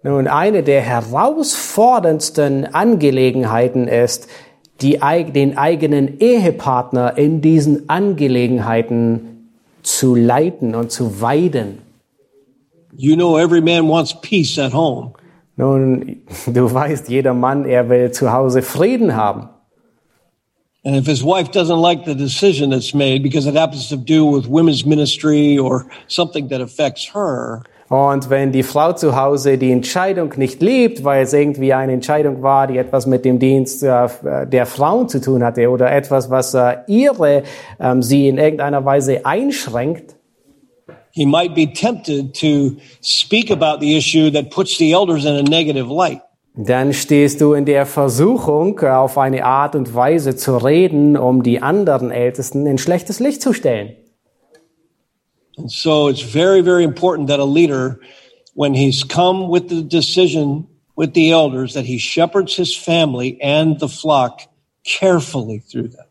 Nun, 0.05 0.27
eine 0.27 0.65
der 0.65 0.81
herausforderndsten 0.81 2.67
Angelegenheiten 2.75 3.87
ist, 3.87 4.29
die, 4.81 4.99
den 5.33 5.57
eigenen 5.57 6.19
Ehepartner 6.19 7.17
in 7.17 7.41
diesen 7.41 7.89
Angelegenheiten 7.89 9.49
zu 9.83 10.15
leiten 10.17 10.75
und 10.75 10.91
zu 10.91 11.21
weiden. 11.21 11.79
You 12.97 13.15
know, 13.15 13.39
every 13.39 13.61
man 13.61 13.89
wants 13.89 14.13
peace 14.21 14.59
at 14.59 14.73
home. 14.73 15.13
Nun, 15.57 16.23
du 16.47 16.73
weißt, 16.73 17.09
jeder 17.09 17.33
Mann, 17.33 17.65
er 17.65 17.89
will 17.89 18.11
zu 18.11 18.33
Hause 18.33 18.63
Frieden 18.63 19.15
haben. 19.15 19.49
And 20.85 20.97
if 20.97 21.07
his 21.07 21.23
wife 21.23 21.53
doesn't 21.53 21.81
like 21.81 22.05
the 22.05 22.15
decision 22.15 22.71
that's 22.71 22.93
made 22.93 23.23
because 23.23 23.47
it 23.47 23.55
happens 23.55 23.89
to 23.91 23.97
do 23.97 24.25
with 24.25 24.49
women's 24.49 24.85
ministry 24.85 25.57
or 25.57 25.87
something 26.09 26.49
that 26.49 26.61
affects 26.61 27.09
her, 27.15 27.63
Und 27.93 28.31
wenn 28.31 28.53
die 28.53 28.63
Frau 28.63 28.95
zu 28.95 29.17
Hause 29.17 29.59
die 29.59 29.71
Entscheidung 29.71 30.33
nicht 30.39 30.63
liebt, 30.63 31.05
weil 31.05 31.25
es 31.25 31.35
irgendwie 31.35 31.75
eine 31.75 31.93
Entscheidung 31.93 32.43
war, 32.43 32.67
die 32.67 32.79
etwas 32.79 33.05
mit 33.05 33.27
dem 33.27 33.39
Dienst 33.39 33.83
äh, 33.83 34.09
der 34.47 34.65
Frauen 34.65 35.11
zu 35.11 35.21
tun 35.21 35.45
hatte 35.45 35.69
oder 35.69 35.93
etwas, 35.93 36.31
was 36.31 36.55
äh, 36.55 36.77
ihre, 36.87 37.43
ähm, 37.79 38.03
sie 38.03 38.29
in 38.29 38.39
irgendeiner 38.39 38.83
Weise 38.87 39.27
einschränkt, 39.27 40.17
he 41.11 41.27
might 41.27 41.55
be 41.55 41.71
tempted 41.71 42.33
to 42.33 42.77
speak 43.03 43.51
about 43.51 43.81
the 43.81 43.99
issue 43.99 44.31
that 44.31 44.49
puts 44.49 44.79
the 44.79 44.91
elders 44.91 45.27
in 45.27 45.37
a 45.37 45.43
negative 45.43 45.93
light. 45.93 46.23
dann 46.55 46.95
stehst 46.95 47.43
du 47.43 47.53
in 47.53 47.67
der 47.67 47.85
Versuchung, 47.85 48.79
äh, 48.81 48.89
auf 48.89 49.19
eine 49.19 49.45
Art 49.45 49.75
und 49.75 49.95
Weise 49.95 50.35
zu 50.35 50.57
reden, 50.57 51.19
um 51.19 51.43
die 51.43 51.61
anderen 51.61 52.11
Ältesten 52.11 52.67
in 52.67 52.79
schlechtes 52.79 53.21
Licht 53.21 53.43
zu 53.43 53.53
stellen. 53.53 53.97
And 55.57 55.71
so 55.71 56.09
it's 56.09 56.23
very, 56.23 56.63
very 56.63 56.85
important 56.85 57.29
that 57.29 57.41
a 57.41 57.45
leader, 57.45 58.01
when 58.55 58.75
he's 58.75 59.05
come 59.05 59.49
with 59.49 59.69
the 59.69 59.83
decision 59.83 60.67
with 60.97 61.15
the 61.15 61.31
elders, 61.31 61.75
that 61.75 61.85
he 61.85 61.99
shepherds 61.99 62.57
his 62.57 62.77
family 62.77 63.41
and 63.41 63.79
the 63.81 63.89
flock 63.89 64.43
carefully 64.85 65.61
through 65.61 65.89
that. 65.89 66.09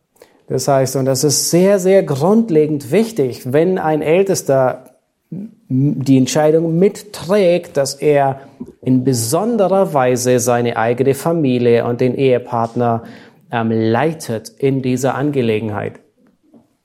Das 0.47 0.67
heißt, 0.67 0.97
und 0.97 1.05
das 1.05 1.23
ist 1.23 1.49
sehr, 1.49 1.79
sehr 1.79 2.03
grundlegend 2.03 2.91
wichtig, 2.91 3.53
wenn 3.53 3.77
ein 3.77 4.01
Ältester 4.01 4.91
die 5.29 6.17
Entscheidung 6.17 6.77
mitträgt, 6.77 7.77
dass 7.77 7.93
er 7.93 8.41
in 8.81 9.05
besonderer 9.05 9.93
Weise 9.93 10.39
seine 10.39 10.75
eigene 10.75 11.13
Familie 11.13 11.85
und 11.85 12.01
den 12.01 12.15
Ehepartner 12.15 13.03
ähm, 13.49 13.71
leitet 13.71 14.49
in 14.49 14.81
dieser 14.81 15.15
Angelegenheit. 15.15 16.01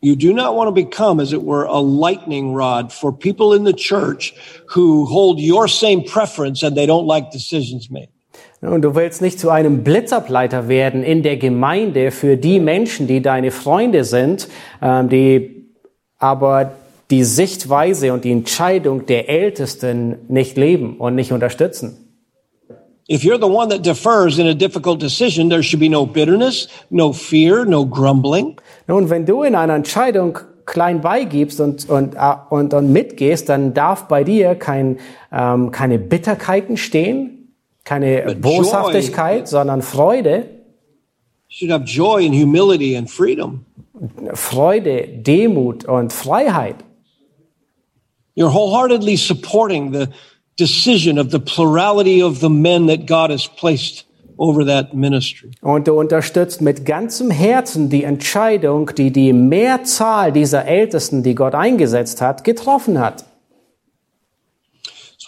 You 0.07 0.15
do 0.15 0.33
not 0.33 0.55
want 0.55 0.69
to 0.69 0.73
become, 0.73 1.19
as 1.19 1.33
it 1.33 1.43
were, 1.43 1.65
a 1.65 1.81
lightning 1.81 2.55
rod 2.55 2.93
for 2.93 3.11
people 3.13 3.53
in 3.57 3.65
the 3.65 3.73
church 3.73 4.35
who 4.67 5.05
hold 5.05 5.41
your 5.41 5.67
same 5.67 6.05
preference 6.05 6.63
and 6.63 6.77
they 6.77 6.87
don't 6.87 7.09
like 7.09 7.33
decisions 7.33 7.91
made. 7.91 8.09
Und 8.61 8.83
du 8.83 8.95
willst 8.95 9.21
nicht 9.21 9.41
zu 9.41 9.51
einem 9.51 9.83
Blitzableiter 9.83 10.69
werden 10.69 11.03
in 11.03 11.25
der 11.25 11.37
Gemeinde 11.39 12.13
für 12.13 12.37
die 12.37 12.61
Menschen, 12.61 13.09
die 13.09 13.21
deine 13.21 13.51
Freunde 13.51 14.05
sind, 14.05 14.47
ähm, 14.81 15.09
die 15.09 15.67
aber 16.19 16.71
die 17.11 17.25
Sichtweise 17.25 18.13
und 18.13 18.25
die 18.25 18.31
Entscheidung 18.31 19.07
der 19.07 19.29
Ältesten 19.29 20.19
nicht 20.29 20.57
leben 20.57 20.99
und 20.99 21.17
nicht 21.17 21.33
unterstützen. 21.33 22.07
If 23.09 23.23
you're 23.23 23.39
the 23.39 23.47
one 23.49 23.69
that 23.71 23.83
defers 23.83 24.39
in 24.39 24.47
a 24.47 24.55
difficult 24.55 25.01
decision, 25.01 25.49
there 25.49 25.63
should 25.63 25.81
be 25.81 25.89
no 25.89 26.07
bitterness, 26.07 26.69
no 26.91 27.13
fear, 27.13 27.65
no 27.65 27.85
grumbling. 27.85 28.59
Nun, 28.87 29.11
wenn 29.11 29.27
du 29.27 29.43
in 29.43 29.55
einer 29.55 29.75
Entscheidung 29.75 30.39
klein 30.65 31.01
beigibst 31.01 31.61
und, 31.61 31.89
und, 31.89 32.15
äh, 32.15 32.35
und, 32.51 32.75
und 32.75 32.93
mitgehst, 32.93 33.49
dann 33.49 33.75
darf 33.75 34.09
bei 34.09 34.25
dir 34.25 34.55
kein, 34.55 34.99
ähm, 35.33 35.71
keine 35.71 35.99
Bitterkeiten 35.99 36.77
stehen, 36.77 37.53
keine 37.85 38.23
But 38.27 38.41
Boshaftigkeit, 38.43 39.43
joy- 39.43 39.47
sondern 39.47 39.83
Freude, 39.83 40.51
You 41.49 41.69
should 41.69 41.71
have 41.71 41.85
joy 41.85 42.27
and 42.27 42.35
humility 42.35 42.97
and 42.97 43.09
freedom. 43.09 43.65
Freude, 44.35 45.07
Demut 45.07 45.85
und 45.85 46.13
Freiheit. 46.13 46.77
You're 48.37 48.53
wholeheartedly 48.53 49.17
supporting 49.17 49.93
the 49.93 50.09
decision 50.59 51.19
of 51.19 51.31
the 51.31 51.39
plurality 51.39 52.23
of 52.23 52.41
the 52.41 52.49
men 52.51 52.89
that 52.89 53.07
God 53.07 53.31
has 53.31 53.47
placed. 53.49 54.06
Und 54.37 55.89
du 55.89 55.99
unterstützt 55.99 56.61
mit 56.61 56.85
ganzem 56.85 57.31
Herzen 57.31 57.89
die 57.89 58.05
Entscheidung, 58.05 58.91
die 58.97 59.11
die 59.11 59.33
Mehrzahl 59.33 60.33
dieser 60.33 60.67
Ältesten, 60.67 61.23
die 61.23 61.35
Gott 61.35 61.55
eingesetzt 61.55 62.21
hat, 62.21 62.45
getroffen 62.45 62.99
hat. 62.99 63.25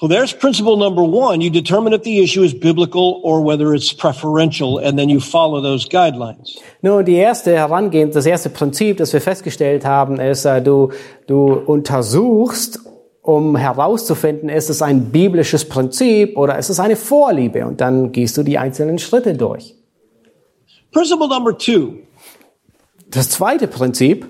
So 0.00 0.06
there's 0.06 0.32
principle 0.32 0.76
number 0.76 1.02
one. 1.02 1.40
You 1.40 1.50
determine 1.50 1.92
if 1.92 2.04
the 2.04 2.22
issue 2.22 2.44
is 2.44 2.54
biblical 2.54 3.20
or 3.24 3.44
whether 3.44 3.74
it's 3.74 3.92
preferential, 3.92 4.78
and 4.78 4.96
then 4.96 5.08
you 5.08 5.18
follow 5.18 5.60
those 5.60 5.88
guidelines. 5.88 6.56
Nun, 6.82 7.04
die 7.04 7.16
erste 7.16 7.50
Herangehen, 7.56 8.12
das 8.12 8.24
erste 8.24 8.48
Prinzip, 8.48 8.98
das 8.98 9.12
wir 9.12 9.20
festgestellt 9.20 9.84
haben, 9.84 10.20
ist, 10.20 10.44
äh, 10.44 10.62
du, 10.62 10.92
du 11.26 11.52
untersuchst, 11.52 12.78
um 13.28 13.56
herauszufinden, 13.56 14.48
ist 14.48 14.70
es 14.70 14.80
ein 14.80 15.10
biblisches 15.10 15.68
Prinzip 15.68 16.38
oder 16.38 16.58
ist 16.58 16.70
es 16.70 16.80
eine 16.80 16.96
Vorliebe? 16.96 17.66
Und 17.66 17.78
dann 17.82 18.10
gehst 18.10 18.38
du 18.38 18.42
die 18.42 18.56
einzelnen 18.56 18.98
Schritte 18.98 19.34
durch. 19.34 19.74
Principle 20.92 21.28
number 21.28 21.56
two. 21.58 21.98
Das 23.10 23.28
zweite 23.28 23.68
Prinzip, 23.68 24.26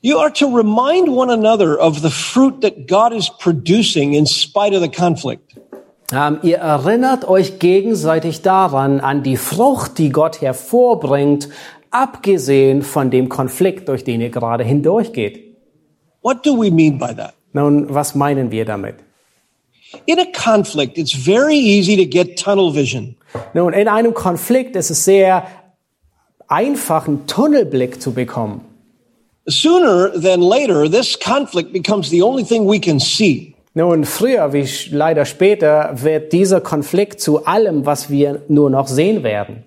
You 0.00 0.18
are 0.18 0.32
to 0.32 0.46
remind 0.46 1.08
one 1.08 1.32
another 1.32 1.76
of 1.80 1.98
the 2.02 2.10
fruit 2.10 2.60
that 2.60 2.86
God 2.86 3.12
is 3.12 3.28
producing 3.28 4.12
in 4.12 4.26
spite 4.26 4.72
of 4.72 4.82
the 4.82 4.88
conflict. 4.88 5.56
ähm, 6.12 6.38
ihr 6.42 6.58
erinnert 6.58 7.26
euch 7.26 7.58
gegenseitig 7.58 8.42
daran, 8.42 9.00
an 9.00 9.24
die 9.24 9.38
Frucht, 9.38 9.98
die 9.98 10.10
Gott 10.10 10.40
hervorbringt, 10.40 11.48
abgesehen 11.90 12.82
von 12.82 13.10
dem 13.10 13.28
Konflikt, 13.28 13.88
durch 13.88 14.04
den 14.04 14.20
ihr 14.20 14.30
gerade 14.30 14.62
hindurchgeht. 14.62 15.43
What 16.24 16.42
do 16.42 16.54
we 16.54 16.70
mean 16.70 16.98
by 16.98 17.12
that? 17.12 17.34
Nun, 17.52 17.92
was 17.92 18.14
meinen 18.14 18.50
wir 18.50 18.64
damit? 18.64 18.94
In 20.06 20.18
a 20.18 20.24
conflict, 20.32 20.96
it's 20.96 21.12
very 21.12 21.56
easy 21.56 21.96
to 21.96 22.06
get 22.06 22.38
tunnel 22.38 22.74
vision. 22.74 23.16
Nun, 23.52 23.74
in 23.74 23.88
einem 23.88 24.14
Konflikt 24.14 24.74
ist 24.74 24.90
es 24.90 25.04
sehr 25.04 25.46
einfach, 26.48 27.06
einen 27.06 27.26
Tunnelblick 27.26 28.00
zu 28.00 28.12
bekommen. 28.12 28.62
Sooner 29.46 30.18
than 30.18 30.40
later, 30.40 30.90
this 30.90 31.14
conflict 31.18 31.74
becomes 31.74 32.08
the 32.08 32.22
only 32.22 32.42
thing 32.42 32.66
we 32.66 32.80
can 32.80 32.98
see. 32.98 33.54
Nun, 33.74 34.04
früher 34.04 34.54
wie 34.54 34.66
leider 34.92 35.26
später 35.26 35.90
wird 36.02 36.32
dieser 36.32 36.62
Konflikt 36.62 37.20
zu 37.20 37.44
allem, 37.44 37.84
was 37.84 38.08
wir 38.08 38.40
nur 38.48 38.70
noch 38.70 38.88
sehen 38.88 39.22
werden. 39.22 39.64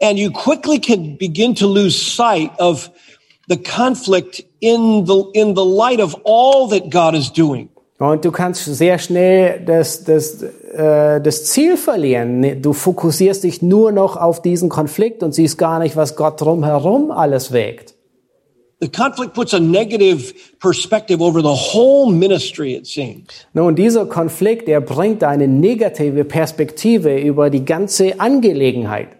And 0.00 0.18
you 0.18 0.32
quickly 0.32 0.80
can 0.80 1.18
begin 1.18 1.54
to 1.56 1.66
lose 1.66 1.96
sight 1.96 2.50
of 2.58 2.90
the 3.48 3.56
conflict 3.56 4.44
in 4.60 5.06
the, 5.06 5.30
in 5.34 5.54
the 5.54 5.64
light 5.64 6.00
of 6.00 6.16
all 6.24 6.68
that 6.68 6.90
God 6.90 7.14
is 7.14 7.32
doing. 7.32 7.68
Und 7.98 8.24
du 8.24 8.32
kannst 8.32 8.64
sehr 8.64 8.98
schnell 8.98 9.60
das, 9.64 10.02
das, 10.02 10.42
äh, 10.42 11.20
das 11.20 11.44
Ziel 11.44 11.76
verlieren. 11.76 12.60
Du 12.60 12.72
fokussierst 12.72 13.44
dich 13.44 13.62
nur 13.62 13.92
noch 13.92 14.16
auf 14.16 14.42
diesen 14.42 14.68
Konflikt 14.68 15.22
und 15.22 15.34
siehst 15.34 15.56
gar 15.56 15.78
nicht, 15.78 15.94
was 15.94 16.16
Gott 16.16 16.40
drumherum 16.40 17.12
alles 17.12 17.52
wägt. 17.52 17.94
The 18.80 18.88
conflict 18.88 19.34
puts 19.34 19.54
a 19.54 19.60
negative 19.60 20.34
perspective 20.58 21.22
over 21.22 21.40
the 21.40 21.54
whole 21.72 22.12
ministry, 22.12 22.74
it 22.74 22.88
seems. 22.88 23.28
Nun, 23.52 23.76
dieser 23.76 24.06
Konflikt, 24.06 24.68
er 24.68 24.80
bringt 24.80 25.22
eine 25.22 25.46
negative 25.46 26.24
Perspektive 26.24 27.16
über 27.20 27.48
die 27.50 27.64
ganze 27.64 28.18
Angelegenheit. 28.18 29.10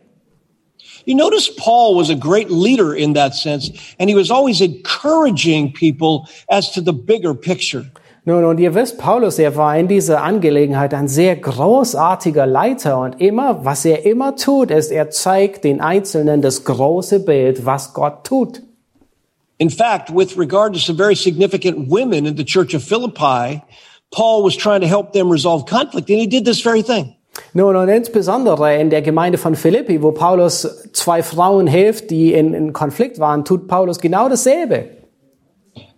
You 1.05 1.15
notice 1.15 1.51
Paul 1.57 1.95
was 1.97 2.11
a 2.11 2.15
great 2.15 2.51
leader 2.51 2.95
in 2.95 3.15
that 3.15 3.35
sense, 3.35 3.71
and 3.99 4.09
he 4.09 4.15
was 4.15 4.31
always 4.31 4.61
encouraging 4.61 5.73
people 5.73 6.29
as 6.49 6.71
to 6.73 6.81
the 6.81 6.93
bigger 6.93 7.35
picture. 7.35 7.87
Nun, 8.25 8.45
und 8.45 8.61
ihr 8.61 8.73
wisst, 8.73 8.99
Paulus, 8.99 9.41
er 9.41 9.57
war 9.57 9.77
in 9.77 9.89
dieser 9.89 10.23
Angelegenheit 10.23 10.95
ein 10.95 11.09
sehr 11.09 11.35
großartiger 11.35 12.47
Leiter 12.47 13.01
und 13.01 13.21
immer, 13.21 13.65
was 13.65 13.85
er 13.85 14.07
immer 14.07 14.37
tut, 14.37 14.71
ist, 14.71 14.93
er 14.93 15.11
zeigt 15.11 15.65
den 15.65 15.81
Einzelnen 15.81 16.41
das 16.41 16.65
große 16.65 17.25
Bild, 17.25 17.67
was 17.67 17.95
Gott 17.95 18.25
tut. 18.25 18.63
In 19.59 19.71
fact, 19.71 20.09
with 20.15 20.39
regard 20.39 20.73
to 20.75 20.79
some 20.79 20.97
very 20.97 21.17
significant 21.17 21.91
women 21.91 22.25
in 22.25 22.37
the 22.37 22.45
church 22.45 22.75
of 22.75 22.85
Philippi, 22.85 23.61
Paul 24.13 24.45
was 24.45 24.57
trying 24.57 24.83
to 24.83 24.89
help 24.89 25.13
them 25.13 25.29
resolve 25.29 25.67
conflict, 25.67 26.09
and 26.09 26.21
he 26.21 26.29
did 26.29 26.45
this 26.45 26.61
very 26.61 26.83
thing. 26.83 27.17
Nun, 27.55 27.77
und 27.77 27.89
insbesondere 27.89 28.77
in 28.79 28.91
der 28.91 29.03
Gemeinde 29.03 29.39
von 29.39 29.55
Philippi, 29.55 30.03
wo 30.03 30.13
Paulus 30.13 30.91
zwei 30.93 31.23
Frauen 31.23 31.67
hilft, 31.67 32.11
die 32.11 32.33
in, 32.33 32.55
in 32.55 32.73
Konflikt 32.73 33.19
waren, 33.19 33.45
tut 33.45 33.69
Paulus 33.69 34.01
genau 34.01 34.29
dasselbe. 34.29 35.03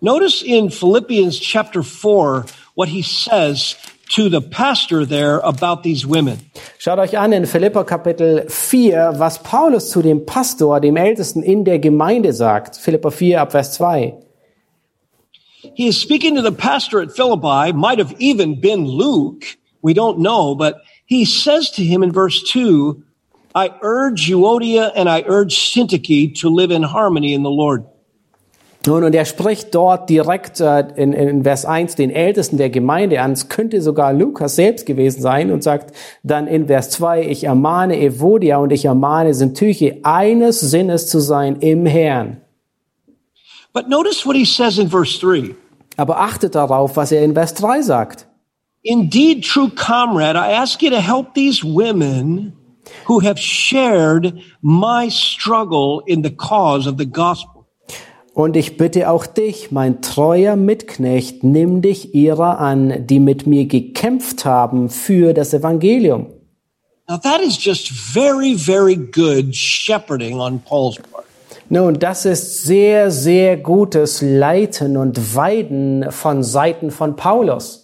Notice 0.00 0.42
in 0.42 0.70
Philippians 0.70 1.38
chapter 1.40 1.82
4 1.82 2.44
what 2.74 2.88
he 2.88 3.02
says 3.02 3.76
to 4.10 4.28
the 4.28 4.40
pastor 4.40 5.06
there 5.06 5.40
about 5.44 5.82
these 5.82 6.06
women. 6.06 6.38
Schaut 6.78 6.98
euch 6.98 7.16
an 7.16 7.32
in 7.32 7.46
Philippa 7.46 7.84
Kapitel 7.84 8.48
4, 8.48 9.18
was 9.18 9.38
Paulus 9.42 9.90
zu 9.90 10.02
dem 10.02 10.26
Pastor, 10.26 10.80
dem 10.80 10.96
Ältesten 10.96 11.42
in 11.42 11.64
der 11.64 11.78
Gemeinde 11.78 12.32
sagt. 12.32 12.76
Philippa 12.76 13.10
4 13.10 13.40
ab 13.40 13.52
Vers 13.52 13.72
2. 13.72 14.14
He 15.74 15.86
is 15.88 15.98
speaking 15.98 16.36
to 16.36 16.42
the 16.42 16.52
pastor 16.52 17.00
at 17.00 17.12
Philippi, 17.12 17.72
might 17.72 17.98
have 17.98 18.14
even 18.18 18.60
been 18.60 18.86
Luke. 18.86 19.56
We 19.82 19.94
don't 19.94 20.18
know, 20.18 20.54
but 20.54 20.76
he 21.06 21.24
says 21.24 21.70
to 21.72 21.82
him 21.82 22.02
in 22.02 22.12
verse 22.12 22.42
two, 22.42 23.02
I 23.54 23.70
urge 23.82 24.28
Euodia 24.28 24.90
and 24.96 25.08
I 25.08 25.22
urge 25.26 25.54
Syntyche 25.54 26.34
to 26.40 26.48
live 26.48 26.70
in 26.70 26.82
harmony 26.82 27.34
in 27.34 27.42
the 27.42 27.50
Lord. 27.50 27.84
Nun, 28.86 29.02
und 29.02 29.14
er 29.14 29.24
spricht 29.24 29.74
dort 29.74 30.10
direkt 30.10 30.60
äh, 30.60 30.84
in, 30.96 31.14
in 31.14 31.42
Vers 31.42 31.64
1 31.64 31.94
den 31.94 32.10
Ältesten 32.10 32.58
der 32.58 32.68
Gemeinde 32.68 33.22
an. 33.22 33.32
Es 33.32 33.48
könnte 33.48 33.80
sogar 33.80 34.12
Lukas 34.12 34.56
selbst 34.56 34.84
gewesen 34.84 35.22
sein 35.22 35.50
und 35.50 35.62
sagt 35.62 35.96
dann 36.22 36.46
in 36.46 36.66
Vers 36.66 36.90
2, 36.90 37.22
ich 37.22 37.44
ermahne 37.44 37.98
Evodia 37.98 38.58
und 38.58 38.72
ich 38.72 38.84
ermahne 38.84 39.32
Syntyche, 39.32 40.00
eines 40.02 40.60
Sinnes 40.60 41.06
zu 41.06 41.20
sein 41.20 41.56
im 41.60 41.86
Herrn. 41.86 42.42
But 43.72 43.88
notice 43.88 44.26
what 44.26 44.36
he 44.36 44.44
says 44.44 44.78
in 44.78 44.90
verse 44.90 45.18
three. 45.18 45.54
Aber 45.96 46.20
achtet 46.20 46.54
darauf, 46.54 46.96
was 46.96 47.10
er 47.10 47.24
in 47.24 47.34
Vers 47.34 47.54
3 47.54 47.82
sagt. 47.82 48.26
Indeed, 48.86 49.44
true 49.44 49.70
comrade, 49.70 50.36
I 50.36 50.52
ask 50.52 50.82
you 50.82 50.90
to 50.90 51.00
help 51.00 51.32
these 51.34 51.64
women 51.64 52.52
who 53.06 53.20
have 53.20 53.38
shared 53.38 54.42
my 54.60 55.08
struggle 55.08 56.02
in 56.06 56.20
the 56.20 56.30
cause 56.30 56.86
of 56.86 56.98
the 56.98 57.06
gospel. 57.06 57.66
Und 58.34 58.56
ich 58.56 58.76
bitte 58.76 59.08
auch 59.08 59.24
dich, 59.24 59.70
mein 59.70 60.02
treuer 60.02 60.56
Mitknecht, 60.56 61.44
nimm 61.44 61.80
dich 61.80 62.14
ihrer 62.14 62.58
an, 62.58 63.06
die 63.06 63.20
mit 63.20 63.46
mir 63.46 63.64
gekämpft 63.66 64.44
haben 64.44 64.90
für 64.90 65.32
das 65.32 65.54
Evangelium. 65.54 66.26
Now 67.08 67.16
that 67.16 67.40
is 67.40 67.56
just 67.62 67.88
very, 67.88 68.54
very 68.54 68.96
good 68.96 69.54
shepherding 69.54 70.40
on 70.40 70.60
Paul's 70.60 70.96
part. 70.96 71.24
Nun, 71.70 71.98
das 71.98 72.26
ist 72.26 72.64
sehr, 72.64 73.10
sehr 73.10 73.56
gutes 73.56 74.20
Leiten 74.20 74.98
und 74.98 75.34
Weiden 75.34 76.10
von 76.10 76.42
Seiten 76.42 76.90
von 76.90 77.16
Paulus. 77.16 77.83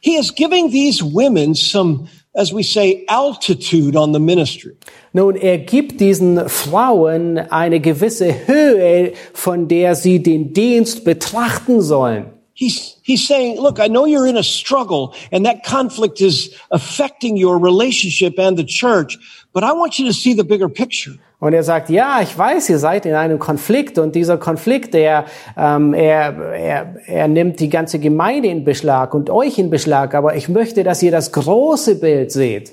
He 0.00 0.16
is 0.16 0.30
giving 0.30 0.70
these 0.70 1.02
women 1.02 1.54
some, 1.54 2.08
as 2.34 2.52
we 2.52 2.62
say, 2.62 3.04
altitude 3.08 3.96
on 3.96 4.12
the 4.12 4.20
ministry. 4.20 4.76
Nun, 5.12 5.36
er 5.36 5.58
gibt 5.58 5.98
diesen 6.00 6.48
Frauen 6.48 7.38
eine 7.38 7.80
gewisse 7.80 8.46
Höhe, 8.46 9.14
von 9.32 9.68
der 9.68 9.94
sie 9.94 10.22
den 10.22 10.52
Dienst 10.52 11.04
betrachten 11.04 11.80
sollen. 11.80 12.26
He's, 12.52 12.96
he's 13.02 13.26
saying, 13.26 13.60
look, 13.60 13.78
I 13.78 13.88
know 13.88 14.06
you're 14.06 14.26
in 14.26 14.38
a 14.38 14.42
struggle 14.42 15.14
and 15.30 15.44
that 15.44 15.62
conflict 15.62 16.22
is 16.22 16.54
affecting 16.70 17.36
your 17.36 17.58
relationship 17.58 18.38
and 18.38 18.56
the 18.56 18.64
church, 18.64 19.18
but 19.52 19.62
I 19.62 19.72
want 19.72 19.98
you 19.98 20.06
to 20.06 20.14
see 20.14 20.32
the 20.32 20.44
bigger 20.44 20.70
picture. 20.70 21.12
Und 21.38 21.52
er 21.52 21.62
sagt, 21.62 21.90
ja, 21.90 22.20
ich 22.22 22.36
weiß, 22.36 22.70
ihr 22.70 22.78
seid 22.78 23.04
in 23.04 23.14
einem 23.14 23.38
Konflikt 23.38 23.98
und 23.98 24.14
dieser 24.14 24.38
Konflikt, 24.38 24.94
der, 24.94 25.26
ähm, 25.56 25.92
er, 25.92 26.34
er, 26.54 26.96
er 27.06 27.28
nimmt 27.28 27.60
die 27.60 27.68
ganze 27.68 27.98
Gemeinde 27.98 28.48
in 28.48 28.64
Beschlag 28.64 29.12
und 29.12 29.28
euch 29.28 29.58
in 29.58 29.68
Beschlag, 29.68 30.14
aber 30.14 30.36
ich 30.36 30.48
möchte, 30.48 30.82
dass 30.82 31.02
ihr 31.02 31.10
das 31.10 31.32
große 31.32 31.96
Bild 31.96 32.32
seht. 32.32 32.72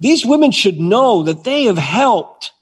These 0.00 0.28
women 0.28 0.52
should 0.52 0.76
know 0.76 1.24
that 1.24 1.42
they 1.42 1.66
have 1.66 1.80
helped 1.80 2.54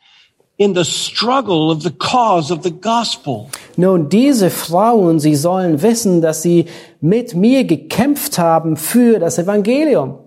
in 0.57 0.75
the 0.75 0.85
struggle 0.85 1.71
of 1.71 1.83
the 1.83 1.91
cause 1.91 2.51
of 2.51 2.63
the 2.63 2.71
gospel. 2.71 3.49
Nun, 3.77 4.09
diese 4.09 4.49
Frauen, 4.49 5.19
sie 5.19 5.35
sollen 5.35 5.83
wissen, 5.83 6.23
dass 6.23 6.43
sie 6.43 6.67
mit 7.01 7.35
mir 7.35 7.65
gekämpft 7.65 8.39
haben 8.39 8.77
für 8.77 9.19
das 9.19 9.39
Evangelium. 9.39 10.19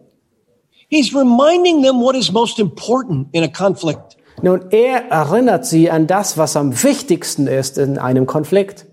He's 0.90 1.14
reminding 1.16 1.82
them 1.82 2.02
what 2.02 2.16
is 2.16 2.32
most 2.32 2.60
important 2.60 3.30
in 3.32 3.44
a 3.44 3.48
conflict. 3.48 4.15
Nun, 4.42 4.66
er 4.72 5.10
erinnert 5.10 5.66
sie 5.66 5.90
an 5.90 6.08
das, 6.08 6.38
was 6.38 6.56
am 6.56 6.84
wichtigsten 6.84 7.48
ist 7.48 7.78
in 7.78 7.98
einem 7.98 8.26
Konflikt. 8.26 8.86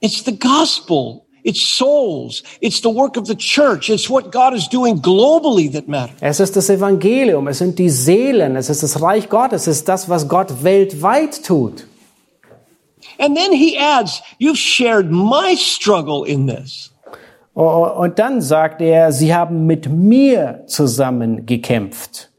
It's 0.00 0.24
the 0.24 0.38
gospel. 0.38 1.24
It's 1.44 1.60
souls. 1.60 2.42
It's 2.60 2.80
the 2.80 2.88
work 2.88 3.18
of 3.18 3.26
the 3.26 3.36
church. 3.36 3.90
It's 3.90 4.08
what 4.08 4.32
God 4.32 4.54
is 4.54 4.66
doing 4.66 5.02
globally 5.02 5.70
that 5.72 5.88
matters. 5.88 6.16
Es 6.20 6.40
ist 6.40 6.56
das 6.56 6.70
Evangelium, 6.70 7.48
es 7.48 7.58
sind 7.58 7.78
die 7.78 7.90
Seelen, 7.90 8.56
es 8.56 8.70
ist 8.70 8.82
das 8.82 9.02
Reich 9.02 9.28
Gottes, 9.28 9.66
es 9.66 9.78
ist 9.78 9.88
das, 9.88 10.08
was 10.08 10.26
Gott 10.26 10.64
weltweit 10.64 11.44
tut. 11.44 11.86
And 13.18 13.36
then 13.36 13.52
he 13.52 13.78
adds, 13.78 14.22
you've 14.40 14.56
shared 14.56 15.10
my 15.10 15.54
struggle 15.56 16.24
in 16.26 16.46
this. 16.46 16.90
Oh, 17.54 17.86
Und 17.96 18.18
dann 18.18 18.40
sagt 18.40 18.80
er, 18.80 19.12
sie 19.12 19.34
haben 19.34 19.66
mit 19.66 19.88
mir 19.88 20.64
zusammen 20.66 21.46
gekämpft. 21.46 22.30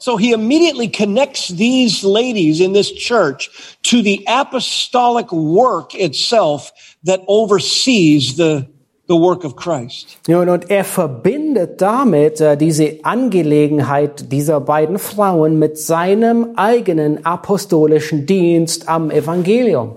So 0.00 0.16
he 0.16 0.32
immediately 0.32 0.88
connects 0.88 1.48
these 1.48 2.02
ladies 2.02 2.60
in 2.60 2.72
this 2.72 2.90
church 2.90 3.50
to 3.82 4.00
the 4.00 4.24
apostolic 4.26 5.30
work 5.30 5.94
itself 5.94 6.72
that 7.04 7.20
oversees 7.28 8.36
the, 8.36 8.66
the 9.08 9.16
work 9.16 9.44
of 9.44 9.56
Christ. 9.56 10.16
Und, 10.26 10.48
und 10.48 10.70
er 10.70 10.84
verbindet 10.84 11.82
damit 11.82 12.40
äh, 12.40 12.56
diese 12.56 13.00
Angelegenheit 13.02 14.32
dieser 14.32 14.60
beiden 14.62 14.98
Frauen 14.98 15.58
mit 15.58 15.76
seinem 15.76 16.56
eigenen 16.56 17.26
apostolischen 17.26 18.24
Dienst 18.24 18.88
am 18.88 19.10
Evangelium. 19.10 19.96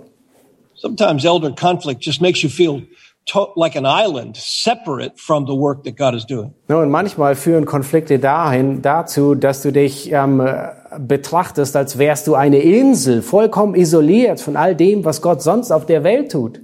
Sometimes 0.76 1.24
elder 1.24 1.52
conflict 1.52 2.04
just 2.04 2.20
makes 2.20 2.44
you 2.44 2.50
feel 2.50 2.82
to- 3.26 3.52
like 3.56 3.76
an 3.78 3.86
island, 3.86 4.36
separate 4.38 5.14
from 5.18 5.46
the 5.46 5.54
work 5.54 5.84
that 5.84 5.96
God 5.98 6.14
is 6.16 6.26
doing. 6.26 6.54
Ja, 6.70 6.78
Und 6.82 6.90
manchmal 6.90 7.36
führen 7.36 7.66
Konflikte 7.66 8.20
dahin, 8.20 8.82
dazu, 8.82 9.36
dass 9.36 9.62
du 9.62 9.72
dich 9.72 10.12
ähm, 10.12 10.40
äh, 10.42 10.70
betrachtest, 11.00 11.76
als 11.76 11.98
wärst 11.98 12.28
du 12.28 12.36
eine 12.36 12.58
Insel, 12.60 13.22
vollkommen 13.22 13.76
isoliert 13.76 14.40
von 14.42 14.56
all 14.56 14.76
dem, 14.76 15.06
was 15.06 15.22
Gott 15.22 15.42
sonst 15.42 15.72
auf 15.72 15.86
der 15.86 16.04
Welt 16.04 16.32
tut. 16.32 16.60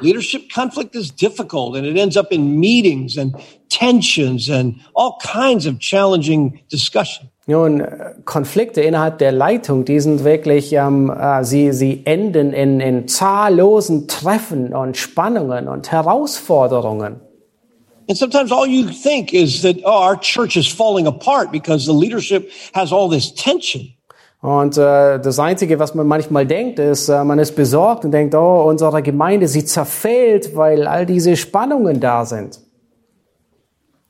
Leadership 0.00 0.52
conflict 0.52 0.94
is 0.96 1.14
difficult 1.14 1.76
and 1.76 1.86
it 1.86 1.96
ends 1.96 2.16
up 2.16 2.32
in 2.32 2.58
meetings 2.58 3.16
and 3.16 3.34
tensions 3.68 4.50
and 4.50 4.76
all 4.94 5.16
kinds 5.22 5.66
of 5.66 5.78
challenging 5.78 6.60
discussion. 6.70 7.28
Nun, 7.48 7.80
äh, 7.80 8.14
Konflikte 8.24 8.80
innerhalb 8.80 9.18
der 9.18 9.30
Leitung, 9.30 9.84
die 9.84 10.00
sind 10.00 10.24
wirklich, 10.24 10.72
ähm, 10.72 11.10
äh, 11.10 11.44
sie, 11.44 11.72
sie 11.72 12.02
enden 12.04 12.52
in, 12.52 12.80
in 12.80 13.06
zahllosen 13.06 14.08
Treffen 14.08 14.74
und 14.74 14.96
Spannungen 14.96 15.68
und 15.68 15.92
Herausforderungen. 15.92 17.20
And 18.08 18.16
sometimes 18.16 18.52
all 18.52 18.66
you 18.66 18.88
think 18.90 19.32
is 19.32 19.62
that, 19.62 19.76
oh, 19.84 19.90
our 19.90 20.16
church 20.20 20.56
is 20.56 20.66
falling 20.66 21.06
apart 21.06 21.50
because 21.52 21.86
the 21.86 21.92
leadership 21.92 22.50
has 22.72 22.92
all 22.92 23.08
this 23.08 23.32
tension. 23.34 23.92
Und 24.42 24.76
äh, 24.76 25.18
das 25.18 25.38
Einzige, 25.38 25.78
was 25.78 25.94
man 25.94 26.06
manchmal 26.06 26.46
denkt, 26.46 26.78
ist, 26.78 27.08
äh, 27.08 27.24
man 27.24 27.38
ist 27.38 27.56
besorgt 27.56 28.04
und 28.04 28.10
denkt, 28.10 28.34
oh, 28.34 28.62
unsere 28.68 29.02
Gemeinde, 29.02 29.48
sie 29.48 29.64
zerfällt, 29.64 30.54
weil 30.56 30.86
all 30.86 31.06
diese 31.06 31.36
Spannungen 31.36 32.00
da 32.00 32.24
sind. 32.24 32.60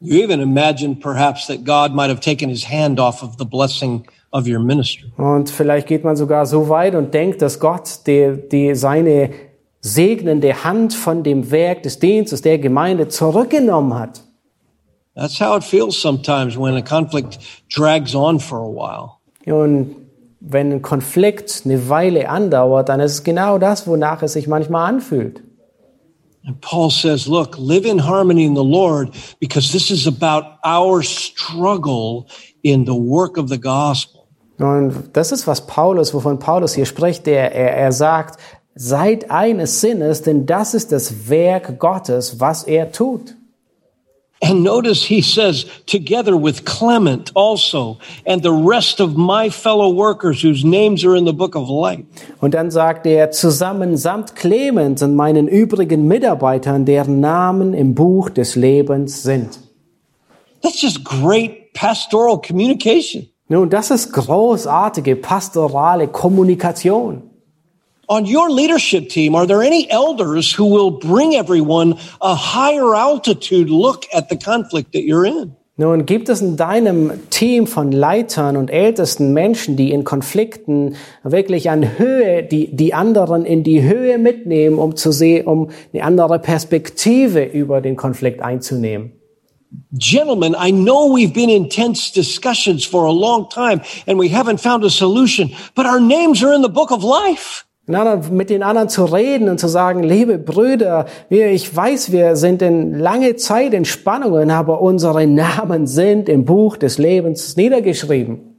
You 0.01 0.23
even 0.23 0.41
imagine 0.41 0.97
perhaps 0.97 1.47
that 1.47 1.65
God 1.65 1.95
might 1.95 2.11
have 2.11 2.21
taken 2.21 2.51
his 2.51 2.65
hand 2.65 3.01
off 3.01 3.23
of 3.23 3.39
the 3.39 3.47
blessing 3.47 4.07
of 4.31 4.47
your 4.47 4.61
ministry. 4.61 5.11
Und 5.17 5.49
vielleicht 5.49 5.87
geht 5.87 6.05
man 6.05 6.17
sogar 6.17 6.45
so 6.45 6.69
weit 6.69 6.95
und 6.95 7.15
denkt, 7.15 7.41
dass 7.41 7.59
Gott 7.59 8.07
die, 8.07 8.37
die 8.53 8.75
seine 8.75 9.31
segnende 9.81 10.65
Hand 10.65 10.93
von 10.93 11.23
dem 11.23 11.51
Werk 11.51 11.83
des 11.85 11.99
Dienstes 11.99 12.43
der 12.43 12.59
Gemeinde 12.59 13.09
zurückgenommen 13.09 13.99
hat. 13.99 14.23
That's 15.15 15.41
how 15.41 15.57
it 15.57 15.65
feels 15.65 15.97
sometimes 15.97 16.59
when 16.59 16.77
a 16.77 16.83
conflict 16.83 17.39
drags 17.75 18.15
on 18.15 18.39
for 18.39 18.59
a 18.59 18.69
while. 18.69 19.13
Und 19.47 19.97
wenn 20.41 20.73
ein 20.73 20.83
Konflikt 20.83 21.63
eine 21.65 21.89
Weile 21.89 22.29
andauert, 22.29 22.91
dann 22.91 23.01
ist 23.01 23.13
es 23.13 23.25
genau 23.25 23.57
das, 23.57 23.87
wonach 23.87 24.23
es 24.23 24.35
sich 24.35 24.47
manchmal 24.47 24.91
anfühlt. 24.91 25.43
And 26.47 26.61
Paul 26.61 26.91
says, 26.91 27.27
look, 27.27 27.59
live 27.59 27.85
in 27.85 27.99
harmony 27.99 28.45
in 28.45 28.55
the 28.55 28.63
Lord 28.63 29.11
because 29.41 29.73
this 29.73 29.91
is 29.91 30.07
about 30.07 30.59
our 30.65 31.03
struggle 31.03 32.29
in 32.63 32.85
the 32.85 32.95
work 32.95 33.37
of 33.37 33.49
the 33.49 33.59
gospel. 33.59 34.29
Und 34.59 35.11
das 35.13 35.33
ist, 35.33 35.47
was 35.47 35.67
Paulus, 35.67 36.15
wovon 36.15 36.39
Paulus 36.39 36.75
hier 36.75 36.87
spricht. 36.87 37.27
Er, 37.27 37.53
er, 37.53 37.77
er 37.77 37.93
sagt, 37.93 38.39
seid 38.75 39.31
eines 39.31 39.81
Sinnes, 39.81 40.23
denn 40.23 40.47
das 40.47 40.73
ist 40.73 40.93
das 40.93 41.29
Werk 41.29 41.79
Gottes, 41.79 42.41
was 42.41 42.63
er 42.63 42.93
tut. 42.93 43.37
And 44.43 44.63
notice 44.63 45.07
he 45.07 45.23
says, 45.23 45.65
together 45.87 46.37
with 46.37 46.67
Clement 46.67 47.33
also, 47.35 47.99
and 48.27 48.43
the 48.43 48.53
rest 48.53 49.01
of 49.01 49.17
my 49.17 49.49
fellow 49.49 49.89
workers 49.89 50.43
whose 50.43 50.63
names 50.63 51.05
are 51.07 51.17
in 51.17 51.25
the 51.25 51.33
book 51.33 51.57
of 51.57 51.71
life. 51.71 52.05
Und 52.41 52.53
dann 52.53 52.71
sagt 52.71 53.07
er, 53.07 53.31
zusammen 53.31 53.97
samt 53.97 54.37
Clemens 54.37 55.03
und 55.03 55.17
meinen 55.17 55.49
übrigen 55.49 56.07
Mitarbeitern, 56.07 56.85
deren 56.85 57.21
Namen 57.21 57.73
im 57.73 57.95
Buch 57.95 58.29
des 58.29 58.57
Lebens 58.57 59.23
sind. 59.23 59.59
That's 60.63 60.83
just 60.83 61.03
great 61.05 61.73
pastoral 61.73 62.39
communication. 62.39 63.29
Nun, 63.49 63.71
das 63.71 63.91
ist 63.91 64.13
großartige 64.13 65.17
pastorale 65.17 66.09
Kommunikation. 66.09 67.23
On 68.09 68.25
your 68.25 68.49
leadership 68.51 69.09
team, 69.09 69.35
are 69.35 69.47
there 69.47 69.63
any 69.63 69.91
elders 69.91 70.53
who 70.53 70.67
will 70.67 70.93
bring 70.93 71.35
everyone 71.35 71.99
a 72.21 72.37
higher 72.37 72.95
altitude 72.95 73.69
look 73.69 74.05
at 74.15 74.29
the 74.29 74.37
conflict 74.37 74.93
that 74.93 75.03
you're 75.03 75.25
in? 75.25 75.57
Nun 75.79 76.07
gibt 76.07 76.29
es 76.29 76.41
in 76.41 76.57
deinem 76.57 77.29
Team 77.31 77.67
von 77.67 77.93
Leitern 77.93 78.57
und 78.57 78.71
ältesten 78.71 79.35
Menschen, 79.35 79.77
die 79.77 79.91
in 79.91 80.05
Konflikten 80.05 80.95
wirklich 81.23 81.69
an 81.69 81.99
Höhe, 81.99 82.45
die, 82.45 82.75
die 82.75 82.95
anderen 82.95 83.45
in 83.45 83.63
die 83.63 83.83
Höhe 83.83 84.19
mitnehmen, 84.19 84.79
um 84.79 84.97
zu 84.97 85.11
sehen, 85.13 85.47
um 85.47 85.71
eine 85.93 86.05
andere 86.05 86.39
Perspektive 86.39 87.43
über 87.43 87.81
den 87.81 87.97
Konflikt 87.97 88.41
einzunehmen. 88.41 89.13
Gentlemen, 89.93 90.55
I 90.55 90.71
know 90.71 91.13
we've 91.13 91.35
been 91.35 91.51
in 91.51 91.69
tense 91.69 92.13
discussions 92.13 92.87
for 92.87 93.05
a 93.05 93.13
long 93.13 93.49
time 93.51 93.83
and 94.07 94.19
we 94.19 94.29
haven't 94.29 94.61
found 94.61 94.85
a 94.85 94.91
solution, 94.91 95.53
but 95.75 95.85
our 95.85 96.01
names 96.01 96.43
are 96.43 96.55
in 96.55 96.63
the 96.63 96.71
book 96.71 96.93
of 96.93 97.03
life. 97.03 97.67
Mit 97.87 98.51
den 98.51 98.63
anderen 98.63 98.89
zu 98.89 99.05
reden 99.05 99.49
und 99.49 99.61
zu 99.61 99.69
sagen, 99.69 100.03
liebe 100.03 100.39
Brüder, 100.39 101.07
wir, 101.29 101.53
ich 101.53 101.75
weiß, 101.75 102.11
wir 102.11 102.35
sind 102.35 102.61
in 102.63 102.99
lange 102.99 103.37
Zeit 103.37 103.75
in 103.75 103.85
Spannungen, 103.85 104.51
aber 104.51 104.81
unsere 104.81 105.27
Namen 105.27 105.87
sind 105.87 106.29
im 106.29 106.45
Buch 106.45 106.77
des 106.77 106.99
Lebens 106.99 107.57
niedergeschrieben. 107.57 108.57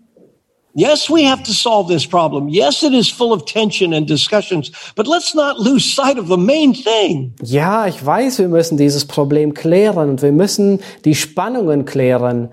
Yes, 0.73 1.09
we 1.09 1.27
have 1.27 1.41
to 1.41 1.53
solve 1.53 1.91
this 1.91 2.05
problem. 2.05 2.47
Yes, 2.49 2.83
it 2.83 2.93
is 2.93 3.09
full 3.09 3.33
of 3.33 3.45
tension 3.45 3.95
and 3.95 4.07
discussions, 4.07 4.71
but 4.95 5.07
let's 5.07 5.33
not 5.33 5.57
lose 5.57 5.83
sight 5.83 6.19
of 6.19 6.27
the 6.27 6.37
main 6.37 6.71
thing. 6.73 7.33
Ja, 7.41 7.87
ich 7.87 8.05
weiß, 8.05 8.37
wir 8.37 8.47
müssen 8.47 8.77
dieses 8.77 9.05
Problem 9.05 9.55
klären 9.55 10.07
und 10.07 10.21
wir 10.21 10.31
müssen 10.31 10.79
die 11.03 11.15
Spannungen 11.15 11.85
klären, 11.85 12.49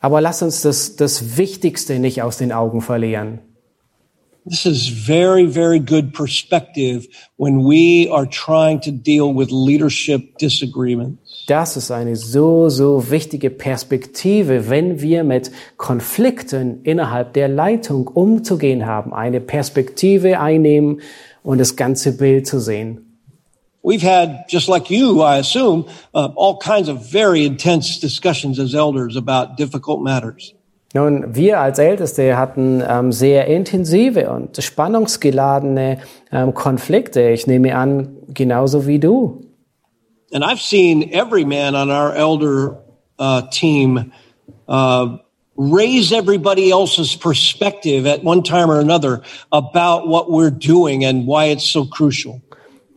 aber 0.00 0.20
lass 0.20 0.42
uns 0.42 0.60
das, 0.60 0.96
das 0.96 1.38
Wichtigste 1.38 1.98
nicht 1.98 2.20
aus 2.20 2.36
den 2.36 2.52
Augen 2.52 2.82
verlieren. 2.82 3.38
This 4.44 4.66
is 4.66 4.88
very, 4.88 5.46
very 5.46 5.78
good 5.78 6.12
perspective 6.12 7.06
when 7.36 7.62
we 7.62 8.08
are 8.08 8.26
trying 8.26 8.80
to 8.80 8.90
deal 8.90 9.32
with 9.32 9.52
leadership 9.52 10.36
disagreements. 10.38 11.44
Das 11.46 11.76
ist 11.76 11.92
eine 11.92 12.16
so, 12.16 12.68
so 12.68 13.08
wichtige 13.08 13.50
Perspektive, 13.50 14.68
wenn 14.68 15.00
wir 15.00 15.22
mit 15.22 15.52
Konflikten 15.76 16.82
innerhalb 16.82 17.34
der 17.34 17.46
Leitung 17.46 18.08
umzugehen 18.08 18.84
haben, 18.84 19.14
eine 19.14 19.40
Perspektive 19.40 20.40
einnehmen 20.40 21.00
und 21.44 21.58
das 21.58 21.76
ganze 21.76 22.16
Bild 22.16 22.48
zu 22.48 22.58
sehen. 22.58 23.12
We've 23.84 24.02
had, 24.02 24.46
just 24.48 24.68
like 24.68 24.90
you, 24.90 25.22
I 25.22 25.38
assume, 25.38 25.86
uh, 26.14 26.30
all 26.36 26.58
kinds 26.58 26.88
of 26.88 27.04
very 27.10 27.44
intense 27.44 28.00
discussions 28.00 28.58
as 28.58 28.74
elders 28.74 29.16
about 29.16 29.56
difficult 29.56 30.02
matters. 30.02 30.52
Nun, 30.94 31.34
wir 31.34 31.60
als 31.60 31.78
Älteste 31.78 32.36
hatten 32.36 32.82
ähm, 32.86 33.12
sehr 33.12 33.46
intensive 33.46 34.30
und 34.30 34.62
spannungsgeladene 34.62 35.98
ähm, 36.30 36.52
Konflikte. 36.52 37.30
Ich 37.30 37.46
nehme 37.46 37.74
an, 37.74 38.16
genauso 38.28 38.86
wie 38.86 38.98
du. 38.98 39.40
And 40.34 40.44
I've 40.44 40.60
seen 40.60 41.10
every 41.12 41.44
man 41.44 41.74
on 41.74 41.90
our 41.90 42.14
elder 42.14 42.78
uh, 43.18 43.42
team 43.50 44.12
uh, 44.68 45.18
raise 45.56 46.12
everybody 46.12 46.70
else's 46.70 47.16
perspective 47.16 48.06
at 48.06 48.24
one 48.24 48.42
time 48.42 48.70
or 48.70 48.78
another 48.78 49.22
about 49.50 50.08
what 50.08 50.30
we're 50.30 50.50
doing 50.50 51.04
and 51.04 51.26
why 51.26 51.46
it's 51.46 51.70
so 51.70 51.84
crucial. 51.84 52.40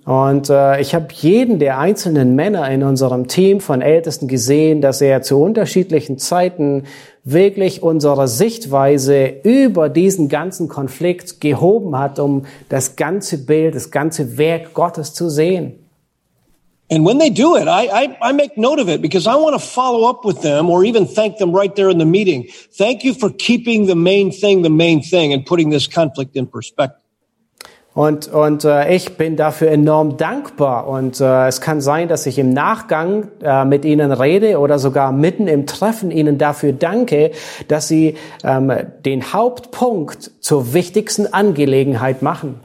Und 0.06 0.52
äh, 0.52 0.80
ich 0.82 0.94
habe 0.94 1.08
jeden 1.12 1.58
der 1.58 1.80
einzelnen 1.80 2.36
Männer 2.36 2.70
in 2.70 2.84
unserem 2.84 3.28
Team 3.28 3.60
von 3.60 3.82
Ältesten 3.82 4.28
gesehen, 4.28 4.80
dass 4.80 5.02
er 5.02 5.24
zu 5.24 5.42
unterschiedlichen 5.42 6.20
Zeiten 6.20 6.84
wirklich 7.26 7.82
unsere 7.82 8.28
Sichtweise 8.28 9.28
über 9.44 9.90
diesen 9.90 10.30
ganzen 10.30 10.70
Konflikt 10.70 11.42
gehoben 11.42 11.98
hat, 11.98 12.20
um 12.20 12.46
das 12.70 12.96
ganze 12.96 13.46
Bild, 13.46 13.76
das 13.76 13.92
ganze 13.92 14.38
Werk 14.38 14.74
Gottes 14.74 15.14
zu 15.14 15.30
sehen. 15.30 15.80
And 16.88 17.04
when 17.04 17.18
they 17.18 17.32
do 17.32 17.56
it, 17.56 17.68
I, 17.68 17.90
I, 17.90 18.16
I, 18.22 18.32
make 18.32 18.58
note 18.58 18.80
of 18.80 18.88
it 18.90 19.02
because 19.02 19.26
I 19.26 19.34
want 19.34 19.56
to 19.56 19.60
follow 19.60 20.08
up 20.08 20.24
with 20.24 20.44
them 20.44 20.70
or 20.70 20.86
even 20.86 21.08
thank 21.08 21.40
them 21.40 21.52
right 21.52 21.76
there 21.76 21.90
in 21.90 21.98
the 21.98 22.06
meeting. 22.06 22.48
Thank 22.78 23.04
you 23.04 23.16
for 23.16 23.32
keeping 23.32 23.88
the 23.88 23.96
main 23.96 24.32
thing 24.32 24.62
the 24.62 24.70
main 24.70 25.02
thing 25.02 25.34
and 25.34 25.44
putting 25.44 25.72
this 25.72 25.88
conflict 25.88 26.36
in 26.36 26.46
perspective. 26.46 27.05
Und, 27.96 28.28
und 28.28 28.66
äh, 28.66 28.94
ich 28.94 29.16
bin 29.16 29.38
dafür 29.38 29.70
enorm 29.70 30.18
dankbar. 30.18 30.86
Und 30.86 31.22
äh, 31.22 31.48
es 31.48 31.62
kann 31.62 31.80
sein, 31.80 32.10
dass 32.10 32.26
ich 32.26 32.38
im 32.38 32.50
Nachgang 32.50 33.30
äh, 33.42 33.64
mit 33.64 33.86
Ihnen 33.86 34.12
rede 34.12 34.60
oder 34.60 34.80
sogar 34.80 35.14
mitten 35.14 35.48
im 35.48 35.66
Treffen 35.66 36.12
Ihnen 36.12 36.38
dafür 36.38 36.74
danke, 36.74 37.32
dass 37.70 37.88
Sie 37.88 38.18
ähm, 38.44 38.70
den 39.06 39.32
Hauptpunkt 39.32 40.30
zur 40.42 40.74
wichtigsten 40.74 41.34
Angelegenheit 41.34 42.22
machen. 42.22 42.60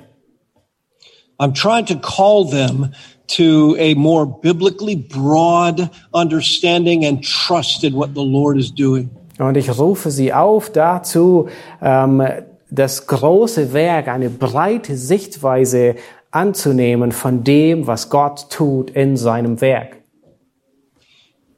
I'm 1.38 1.54
trying 1.54 1.86
to 1.86 1.94
call 1.94 2.44
them 2.44 2.92
to 3.36 3.76
a 3.78 3.94
more 3.94 4.26
biblically 4.26 4.96
broad 4.96 5.88
understanding 6.12 7.06
and 7.06 7.24
trust 7.24 7.84
in 7.84 7.94
what 7.94 8.10
the 8.16 8.24
Lord 8.24 8.58
is 8.58 8.74
doing. 8.74 9.10
Und 9.38 9.56
ich 9.56 9.70
rufe 9.78 10.10
Sie 10.10 10.34
auf 10.34 10.70
dazu, 10.72 11.48
ähm, 11.80 12.20
das 12.70 13.06
große 13.06 13.72
Werk, 13.72 14.08
eine 14.08 14.30
breite 14.30 14.96
Sichtweise 14.96 15.96
anzunehmen 16.30 17.12
von 17.12 17.42
dem, 17.44 17.86
was 17.86 18.10
Gott 18.10 18.50
tut 18.50 18.90
in 18.90 19.16
seinem 19.16 19.60
Werk. 19.60 19.96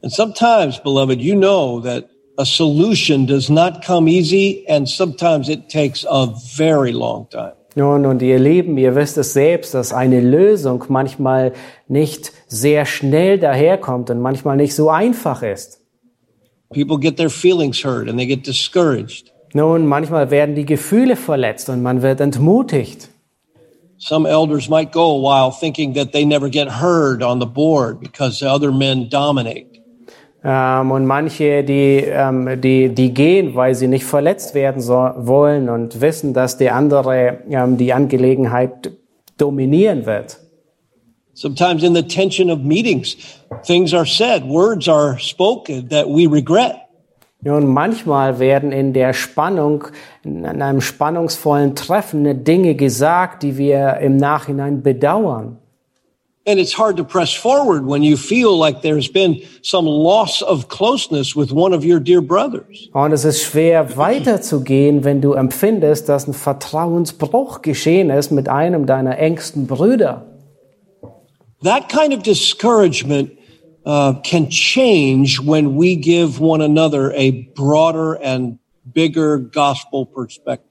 And 0.02 0.12
sometimes, 0.12 0.78
beloved, 0.82 1.20
you 1.20 1.36
know 1.36 1.80
that 1.80 2.08
a 2.36 2.44
solution 2.44 3.26
does 3.26 3.48
not 3.48 3.84
come 3.84 4.08
easy 4.08 4.64
and 4.68 4.88
sometimes 4.88 5.48
it 5.48 5.68
takes 5.68 6.04
a 6.08 6.26
very 6.56 6.90
long 6.90 7.28
time. 7.30 7.52
Nun, 7.74 8.04
und 8.04 8.20
ihr 8.20 8.38
Lieben, 8.38 8.76
ihr 8.76 8.94
wisst 8.94 9.16
es 9.16 9.32
selbst, 9.32 9.72
dass 9.72 9.92
eine 9.94 10.20
Lösung 10.20 10.84
manchmal 10.88 11.52
nicht 11.88 12.32
sehr 12.46 12.84
schnell 12.84 13.38
daherkommt 13.38 14.10
und 14.10 14.20
manchmal 14.20 14.56
nicht 14.56 14.74
so 14.74 14.90
einfach 14.90 15.42
ist. 15.42 15.80
People 16.74 16.98
get 16.98 17.16
their 17.16 17.30
feelings 17.30 17.82
hurt 17.82 18.08
and 18.08 18.18
they 18.18 18.26
get 18.26 18.46
discouraged. 18.46 19.31
Nun, 19.54 19.86
manchmal 19.86 20.30
werden 20.30 20.54
die 20.54 20.64
Gefühle 20.64 21.16
verletzt 21.16 21.68
und 21.68 21.82
man 21.82 22.02
wird 22.02 22.20
entmutigt. 22.20 23.08
Some 23.98 24.28
elders 24.28 24.68
might 24.68 24.90
go 24.90 25.16
a 25.16 25.22
while 25.22 25.52
thinking 25.52 25.94
that 25.94 26.12
they 26.12 26.24
never 26.24 26.48
get 26.48 26.80
heard 26.80 27.22
on 27.22 27.38
the 27.38 27.46
board 27.46 28.00
because 28.00 28.40
the 28.40 28.46
other 28.46 28.72
men 28.72 29.08
dominate. 29.08 29.72
Ähm, 30.44 30.90
und 30.90 31.06
manche, 31.06 31.62
die, 31.62 32.04
ähm, 32.04 32.60
die, 32.60 32.88
die 32.88 33.14
gehen, 33.14 33.54
weil 33.54 33.76
sie 33.76 33.86
nicht 33.86 34.04
verletzt 34.04 34.54
werden 34.54 34.82
so, 34.82 34.94
wollen 35.16 35.68
und 35.68 36.00
wissen, 36.00 36.34
dass 36.34 36.56
der 36.56 36.74
andere 36.74 37.38
ähm, 37.48 37.76
die 37.76 37.92
Angelegenheit 37.92 38.90
dominieren 39.38 40.04
wird. 40.04 40.38
Sometimes 41.34 41.82
in 41.82 41.94
the 41.94 42.02
tension 42.02 42.50
of 42.50 42.58
meetings, 42.58 43.16
things 43.64 43.94
are 43.94 44.04
said, 44.04 44.44
words 44.44 44.88
are 44.88 45.16
spoken 45.18 45.88
that 45.88 46.06
we 46.06 46.26
regret. 46.26 46.76
Nun, 47.44 47.66
manchmal 47.66 48.38
werden 48.38 48.70
in 48.70 48.92
der 48.92 49.12
Spannung, 49.12 49.88
in 50.22 50.46
einem 50.46 50.80
spannungsvollen 50.80 51.74
Treffen 51.74 52.44
Dinge 52.44 52.76
gesagt, 52.76 53.42
die 53.42 53.58
wir 53.58 53.96
im 53.96 54.16
Nachhinein 54.16 54.82
bedauern. 54.82 55.58
And 56.44 56.58
it's 56.58 56.76
hard 56.76 56.96
to 56.96 57.04
press 57.04 57.32
forward 57.32 57.86
when 57.86 58.02
you 58.02 58.16
feel 58.16 58.56
like 58.56 58.82
there's 58.82 59.08
been 59.08 59.42
some 59.62 59.86
loss 59.86 60.42
of 60.42 60.68
closeness 60.68 61.36
with 61.36 61.52
one 61.52 61.72
of 61.72 61.84
your 61.84 62.00
dear 62.00 62.20
brothers. 62.20 62.88
Und 62.92 63.12
es 63.12 63.24
ist 63.24 63.42
schwer 63.42 63.96
weiterzugehen, 63.96 65.04
wenn 65.04 65.20
du 65.20 65.34
empfindest, 65.34 66.08
dass 66.08 66.26
ein 66.26 66.34
Vertrauensbruch 66.34 67.62
geschehen 67.62 68.10
ist 68.10 68.32
mit 68.32 68.48
einem 68.48 68.86
deiner 68.86 69.18
engsten 69.18 69.68
Brüder. 69.68 70.26
That 71.62 71.88
kind 71.88 72.12
of 72.12 72.24
discouragement 72.24 73.30
uh, 73.84 74.14
can 74.22 74.48
change 74.48 75.40
when 75.40 75.76
we 75.76 75.96
give 75.96 76.40
one 76.40 76.60
another 76.60 77.12
a 77.12 77.30
broader 77.54 78.14
and 78.14 78.58
bigger 78.92 79.38
gospel 79.38 80.06
perspective. 80.06 80.68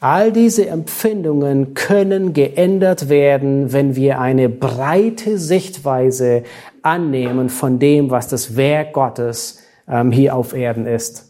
All 0.00 0.32
diese 0.32 0.66
Empfindungen 0.66 1.74
können 1.74 2.32
geändert 2.32 3.08
werden, 3.08 3.72
wenn 3.72 3.94
wir 3.94 4.18
eine 4.18 4.48
breite 4.48 5.38
Sichtweise 5.38 6.42
annehmen 6.82 7.48
von 7.48 7.78
dem, 7.78 8.10
was 8.10 8.26
das 8.26 8.56
Werk 8.56 8.94
Gottes 8.94 9.62
ähm, 9.88 10.10
hier 10.10 10.34
auf 10.34 10.54
Erden 10.54 10.86
ist. 10.86 11.28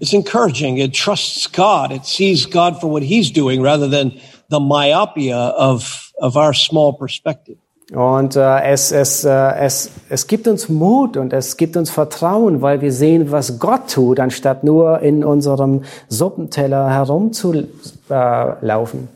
It's 0.00 0.12
encouraging. 0.12 0.78
It 0.78 0.92
trusts 0.94 1.50
God. 1.50 1.92
It 1.92 2.04
sees 2.04 2.44
God 2.44 2.80
for 2.80 2.90
what 2.90 3.02
He's 3.02 3.32
doing 3.32 3.62
rather 3.62 3.88
than 3.88 4.20
the 4.50 4.60
myopia 4.60 5.36
of, 5.36 6.12
of 6.20 6.36
our 6.36 6.52
small 6.52 6.92
perspective. 6.92 7.56
Und 7.92 8.36
äh, 8.36 8.60
es, 8.62 8.90
es, 8.90 9.24
äh, 9.24 9.54
es, 9.58 9.90
es 10.08 10.26
gibt 10.26 10.48
uns 10.48 10.70
Mut 10.70 11.18
und 11.18 11.34
es 11.34 11.58
gibt 11.58 11.76
uns 11.76 11.90
Vertrauen, 11.90 12.62
weil 12.62 12.80
wir 12.80 12.90
sehen, 12.90 13.30
was 13.30 13.58
Gott 13.58 13.90
tut, 13.90 14.18
anstatt 14.18 14.64
nur 14.64 15.00
in 15.00 15.22
unserem 15.22 15.82
Suppenteller 16.08 16.88
herumzulaufen. 16.88 19.08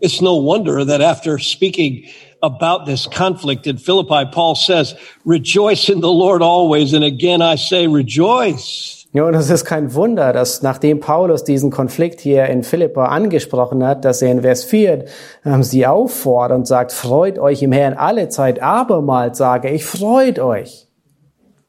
It's 0.00 0.20
no 0.20 0.36
wonder 0.36 0.84
that 0.84 1.00
after 1.00 1.38
speaking 1.38 2.04
about 2.42 2.84
this 2.84 3.08
conflict 3.08 3.66
in 3.66 3.78
Philippi, 3.78 4.26
Paul 4.30 4.54
says, 4.54 4.94
rejoice 5.24 5.88
in 5.88 6.00
the 6.00 6.10
Lord 6.10 6.42
always. 6.42 6.92
And 6.92 7.04
again, 7.04 7.40
I 7.40 7.56
say 7.56 7.86
rejoice. 7.86 8.99
Ja, 9.12 9.24
und 9.24 9.34
es 9.34 9.50
ist 9.50 9.64
kein 9.64 9.92
Wunder, 9.94 10.32
dass 10.32 10.62
nachdem 10.62 11.00
Paulus 11.00 11.42
diesen 11.42 11.72
Konflikt 11.72 12.20
hier 12.20 12.46
in 12.46 12.62
Philippa 12.62 13.06
angesprochen 13.06 13.84
hat, 13.84 14.04
dass 14.04 14.22
er 14.22 14.30
in 14.30 14.42
Vers 14.42 14.64
4 14.64 15.06
ähm, 15.44 15.64
sie 15.64 15.84
auffordert 15.84 16.58
und 16.58 16.66
sagt, 16.68 16.92
freut 16.92 17.40
euch 17.40 17.60
im 17.62 17.72
Herrn 17.72 17.94
alle 17.94 18.28
Zeit, 18.28 18.62
abermals 18.62 19.38
sage 19.38 19.68
ich, 19.70 19.84
freut 19.84 20.38
euch. 20.38 20.86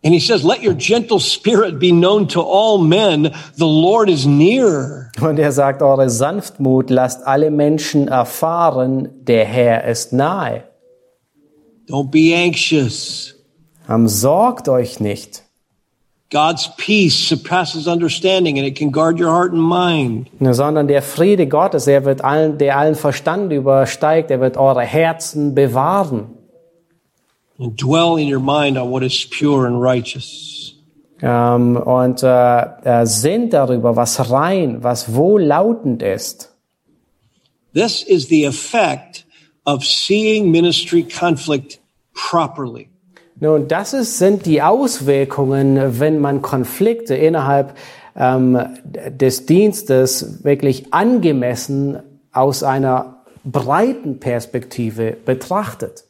And 0.04 0.14
he 0.14 0.20
says, 0.20 0.44
let 0.44 0.64
your 0.64 0.74
gentle 0.76 1.20
spirit 1.20 1.80
be 1.80 1.92
known 1.92 2.28
to 2.30 2.42
all 2.42 2.80
men. 2.80 3.34
The 3.56 3.66
Lord 3.66 4.10
is 4.10 4.26
near. 4.26 5.12
Und 5.20 5.40
er 5.40 5.52
sagt, 5.52 5.82
eure 5.82 6.10
Sanftmut 6.10 6.90
lasst 6.90 7.26
alle 7.26 7.52
Menschen 7.52 8.08
erfahren, 8.08 9.10
der 9.22 9.46
Herr 9.46 9.86
ist 9.86 10.14
nahe. 10.14 10.64
Don't 11.88 12.12
be 12.12 12.36
anxious. 12.36 13.36
Ähm, 13.90 14.08
sorgt 14.08 14.70
euch 14.70 15.00
nicht. 15.00 15.44
God's 16.32 16.70
peace 16.78 17.16
surpasses 17.16 17.90
understanding 17.90 18.58
and 18.58 18.66
it 18.66 18.78
can 18.78 18.90
guard 18.90 19.20
your 19.20 19.32
heart 19.32 19.52
and 19.52 19.62
mind. 19.62 20.30
sondern 20.40 20.88
der 20.88 21.02
Friede 21.02 21.46
Gottes, 21.46 21.88
er 21.88 22.06
wird 22.06 22.24
allen, 22.24 22.58
der 22.58 22.78
allen 22.78 22.96
Verstand 22.96 23.52
übersteigt, 23.52 24.32
er 24.32 24.40
wird 24.40 24.56
eure 24.56 24.82
Herzen 24.82 25.54
bewahren. 25.54 26.38
And 27.60 27.76
dwell 27.78 28.18
in 28.18 28.28
your 28.28 28.40
mind 28.40 28.78
on 28.78 28.90
what 28.90 29.04
is 29.04 29.26
pure 29.30 29.68
and 29.68 29.82
righteous. 29.82 30.74
Ähm, 31.22 31.76
und 31.76 32.24
äh, 32.24 32.62
äh, 32.84 33.06
sinnt 33.06 33.54
darüber, 33.54 33.96
was 33.96 34.32
rein, 34.32 34.84
was 34.84 35.14
wohllautend 35.14 36.02
ist. 36.02 36.56
This 37.74 38.02
is 38.04 38.28
the 38.30 38.46
effect 38.46 39.26
of 39.66 39.84
seeing 39.84 40.50
ministry 40.50 41.04
conflict 41.04 41.80
properly. 42.14 42.91
Nun, 43.42 43.68
das 43.68 43.94
ist, 43.94 44.20
sind 44.20 44.46
die 44.46 44.62
Auswirkungen, 44.62 46.00
wenn 46.00 46.20
man 46.20 46.44
Konflikte 46.44 47.16
innerhalb 47.16 47.74
ähm, 48.16 48.60
des 48.84 49.48
Dienstes 49.48 50.44
wirklich 50.44 50.94
angemessen 50.94 52.04
aus 52.32 52.62
einer 52.62 53.24
breiten 53.44 54.20
Perspektive 54.20 55.18
betrachtet. 55.26 56.06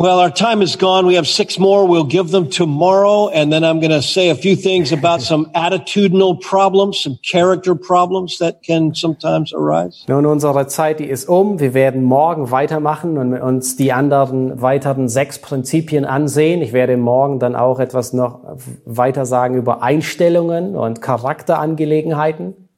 Well, 0.00 0.18
our 0.18 0.30
time 0.30 0.62
is 0.62 0.76
gone. 0.76 1.04
We 1.04 1.16
have 1.16 1.28
six 1.28 1.58
more. 1.58 1.86
We'll 1.86 2.08
give 2.08 2.30
them 2.30 2.48
tomorrow. 2.48 3.28
And 3.28 3.52
then 3.52 3.64
I'm 3.64 3.80
going 3.80 3.90
to 3.90 4.00
say 4.00 4.30
a 4.30 4.34
few 4.34 4.56
things 4.56 4.92
about 4.92 5.20
some 5.20 5.50
attitudinal 5.54 6.40
problems, 6.40 7.00
some 7.00 7.18
character 7.22 7.74
problems 7.74 8.38
that 8.38 8.62
can 8.62 8.94
sometimes 8.94 9.52
arise. 9.52 10.06
Nun, 10.08 10.24
unsere 10.24 10.66
Zeit, 10.68 11.00
die 11.00 11.04
ist 11.04 11.28
um. 11.28 11.60
Wir 11.60 11.74
werden 11.74 12.02
morgen 12.02 12.50
weitermachen 12.50 13.18
und 13.18 13.34
uns 13.34 13.76
die 13.76 13.92
anderen 13.92 14.62
weiteren 14.62 15.10
sechs 15.10 15.38
Prinzipien 15.38 16.06
ansehen. 16.06 16.62
Ich 16.62 16.72
werde 16.72 16.96
morgen 16.96 17.38
dann 17.38 17.54
auch 17.54 17.78
etwas 17.78 18.14
noch 18.14 18.40
weiter 18.86 19.26
sagen 19.26 19.54
über 19.54 19.82
Einstellungen 19.82 20.76
und 20.76 21.02
Charakterangelegenheiten. 21.02 22.69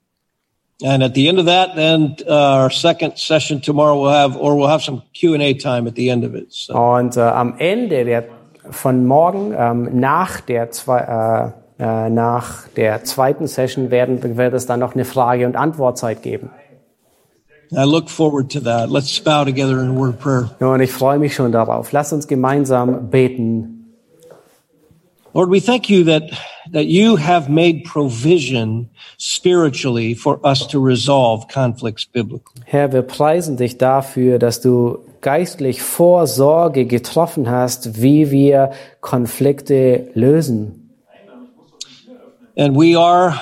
And 0.84 1.02
at 1.02 1.14
the 1.14 1.28
end 1.28 1.38
of 1.38 1.46
that, 1.46 1.76
then 1.76 2.16
uh, 2.26 2.62
our 2.62 2.70
second 2.70 3.16
session 3.16 3.60
tomorrow 3.60 4.00
we'll 4.00 4.12
have, 4.12 4.36
or 4.36 4.56
we'll 4.56 4.68
have 4.68 4.82
some 4.82 5.02
Q 5.14 5.34
and 5.34 5.42
A 5.42 5.54
time 5.54 5.86
at 5.86 5.94
the 5.94 6.10
end 6.10 6.24
of 6.24 6.34
it. 6.34 6.52
So. 6.52 6.74
Und 6.74 7.16
äh, 7.16 7.20
am 7.20 7.54
Ende 7.58 8.04
der 8.04 8.24
von 8.70 9.06
morgen 9.06 9.54
ähm, 9.56 9.88
nach 10.00 10.40
der 10.40 10.70
zwei, 10.70 11.52
äh, 11.78 11.82
äh, 11.82 12.10
nach 12.10 12.68
der 12.68 13.04
zweiten 13.04 13.46
Session 13.46 13.90
werden 13.90 14.36
wird 14.36 14.54
es 14.54 14.66
dann 14.66 14.80
noch 14.80 14.94
eine 14.94 15.04
Frage 15.04 15.46
und 15.46 15.56
Antwortzeit 15.56 16.22
geben. 16.22 16.50
I 17.74 17.84
look 17.84 18.10
forward 18.10 18.52
to 18.52 18.60
that. 18.60 18.90
Let's 18.90 19.18
bow 19.18 19.44
together 19.44 19.82
in 19.82 19.96
word 19.96 20.18
prayer. 20.20 20.50
Und 20.60 20.80
ich 20.80 20.92
freue 20.92 21.18
mich 21.18 21.34
schon 21.34 21.52
darauf. 21.52 21.90
Lass 21.92 22.12
uns 22.12 22.28
gemeinsam 22.28 23.08
beten. 23.08 23.81
Lord, 25.34 25.48
we 25.48 25.60
thank 25.60 25.88
you 25.88 26.04
that, 26.04 26.30
that 26.72 26.86
you 26.86 27.16
have 27.16 27.48
made 27.48 27.84
provision 27.84 28.90
spiritually 29.16 30.14
for 30.14 30.38
us 30.44 30.66
to 30.66 30.78
resolve 30.78 31.48
conflicts 31.48 32.04
biblically. 32.04 32.62
Herr, 32.66 32.92
wir 32.92 33.02
preisen 33.02 33.56
dich 33.56 33.78
dafür, 33.78 34.38
dass 34.38 34.60
du 34.60 34.98
geistlich 35.22 35.80
Vorsorge 35.80 36.84
getroffen 36.84 37.48
hast, 37.48 38.02
wie 38.02 38.30
wir 38.30 38.72
Konflikte 39.00 40.10
lösen. 40.14 40.90
And 42.54 42.76
we 42.76 42.98
are 42.98 43.34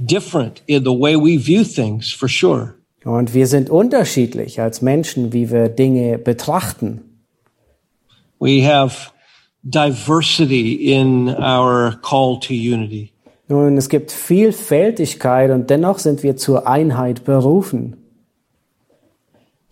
different 0.00 0.62
in 0.66 0.82
the 0.82 0.90
way 0.90 1.14
we 1.14 1.38
view 1.38 1.62
things, 1.62 2.12
for 2.12 2.28
sure. 2.28 2.74
Und 3.04 3.32
wir 3.32 3.46
sind 3.46 3.70
unterschiedlich 3.70 4.60
als 4.60 4.82
Menschen, 4.82 5.32
wie 5.32 5.50
wir 5.50 5.68
Dinge 5.68 6.18
betrachten. 6.18 7.02
We 8.40 8.66
have 8.66 9.12
diversity 9.68 10.92
in 10.92 11.28
our 11.28 11.96
call 12.02 12.38
to 12.40 12.54
unity. 12.54 13.12
Nun, 13.48 13.76
es 13.76 13.88
gibt 13.88 14.10
Vielfältigkeit 14.10 15.50
und 15.50 15.68
dennoch 15.68 15.98
sind 15.98 16.22
wir 16.22 16.36
zur 16.36 16.66
Einheit 16.66 17.24
berufen. 17.24 17.96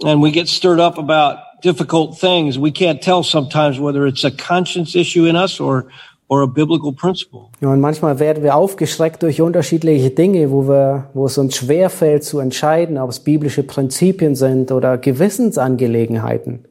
And 0.02 0.22
we 0.22 0.30
get 0.30 0.48
stirred 0.48 0.80
up 0.80 0.98
about 0.98 1.40
difficult 1.62 2.18
things. 2.18 2.58
We 2.58 2.70
can't 2.70 3.00
tell 3.00 3.22
sometimes 3.22 3.78
whether 3.78 4.06
it's 4.06 4.24
a 4.24 4.30
conscience 4.30 4.94
issue 4.94 5.26
in 5.26 5.36
us 5.36 5.60
or, 5.60 5.86
or 6.28 6.42
a 6.42 6.46
biblical 6.46 6.92
principle. 6.92 7.50
Und 7.60 7.80
manchmal 7.80 8.18
werden 8.18 8.42
wir 8.42 8.54
aufgeschreckt 8.54 9.22
durch 9.22 9.40
unterschiedliche 9.40 10.10
Dinge, 10.10 10.50
wo, 10.50 10.68
wir, 10.68 11.10
wo 11.14 11.26
es 11.26 11.36
uns 11.38 11.56
schwerfällt 11.56 12.24
zu 12.24 12.38
entscheiden, 12.38 12.98
ob 12.98 13.10
es 13.10 13.20
biblische 13.20 13.62
Prinzipien 13.62 14.34
sind 14.34 14.72
oder 14.72 14.96
Gewissensangelegenheiten. 14.98 16.66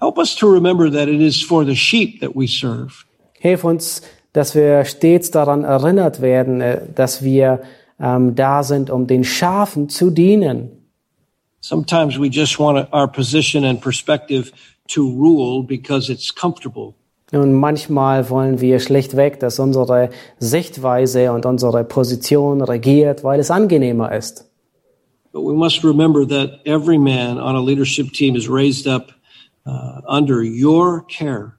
Help 0.00 0.18
us 0.18 0.34
to 0.36 0.52
remember 0.52 0.90
that 0.90 1.08
it 1.08 1.20
is 1.20 1.42
for 1.42 1.64
the 1.64 1.74
sheep 1.74 2.20
that 2.20 2.34
we 2.34 2.46
serve. 2.46 3.06
Hilf 3.38 3.64
uns, 3.64 4.02
dass 4.32 4.54
wir 4.54 4.84
stets 4.84 5.30
daran 5.30 5.64
erinnert 5.64 6.20
werden, 6.20 6.60
äh, 6.60 6.82
dass 6.94 7.22
wir 7.22 7.62
ähm, 7.98 8.34
da 8.34 8.62
sind, 8.62 8.90
um 8.90 9.06
den 9.06 9.24
Schafen 9.24 9.88
zu 9.88 10.10
dienen. 10.10 10.70
Sometimes 11.60 12.18
we 12.18 12.28
just 12.28 12.58
want 12.58 12.92
our 12.92 13.08
position 13.08 13.64
and 13.64 13.80
perspective 13.80 14.52
to 14.88 15.02
rule 15.02 15.62
because 15.62 16.12
it's 16.12 16.34
comfortable. 16.34 16.94
Und 17.32 17.54
manchmal 17.54 18.30
wollen 18.30 18.60
wir 18.60 18.78
schlichtweg, 18.78 19.40
dass 19.40 19.58
unsere 19.58 20.10
Sichtweise 20.38 21.32
und 21.32 21.44
unsere 21.44 21.82
Position 21.82 22.60
regiert, 22.60 23.24
weil 23.24 23.40
es 23.40 23.50
angenehmer 23.50 24.12
ist. 24.12 24.48
But 25.32 25.42
we 25.44 25.52
must 25.52 25.82
remember 25.82 26.26
that 26.28 26.60
every 26.64 26.98
man 26.98 27.38
on 27.38 27.56
a 27.56 27.60
leadership 27.60 28.12
team 28.12 28.36
is 28.36 28.48
raised 28.48 28.86
up 28.86 29.15
under 29.66 30.42
your 30.42 31.04
care. 31.08 31.52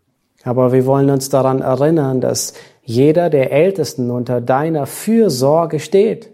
Aber 0.44 0.72
wir 0.72 0.86
wollen 0.86 1.10
uns 1.10 1.30
daran 1.30 1.60
erinnern, 1.62 2.22
dass 2.22 2.54
jeder 2.84 3.30
der 3.30 3.52
Ältesten 3.52 4.10
unter 4.10 4.40
deiner 4.40 4.86
Fürsorge 4.86 5.80
steht. 5.80 6.32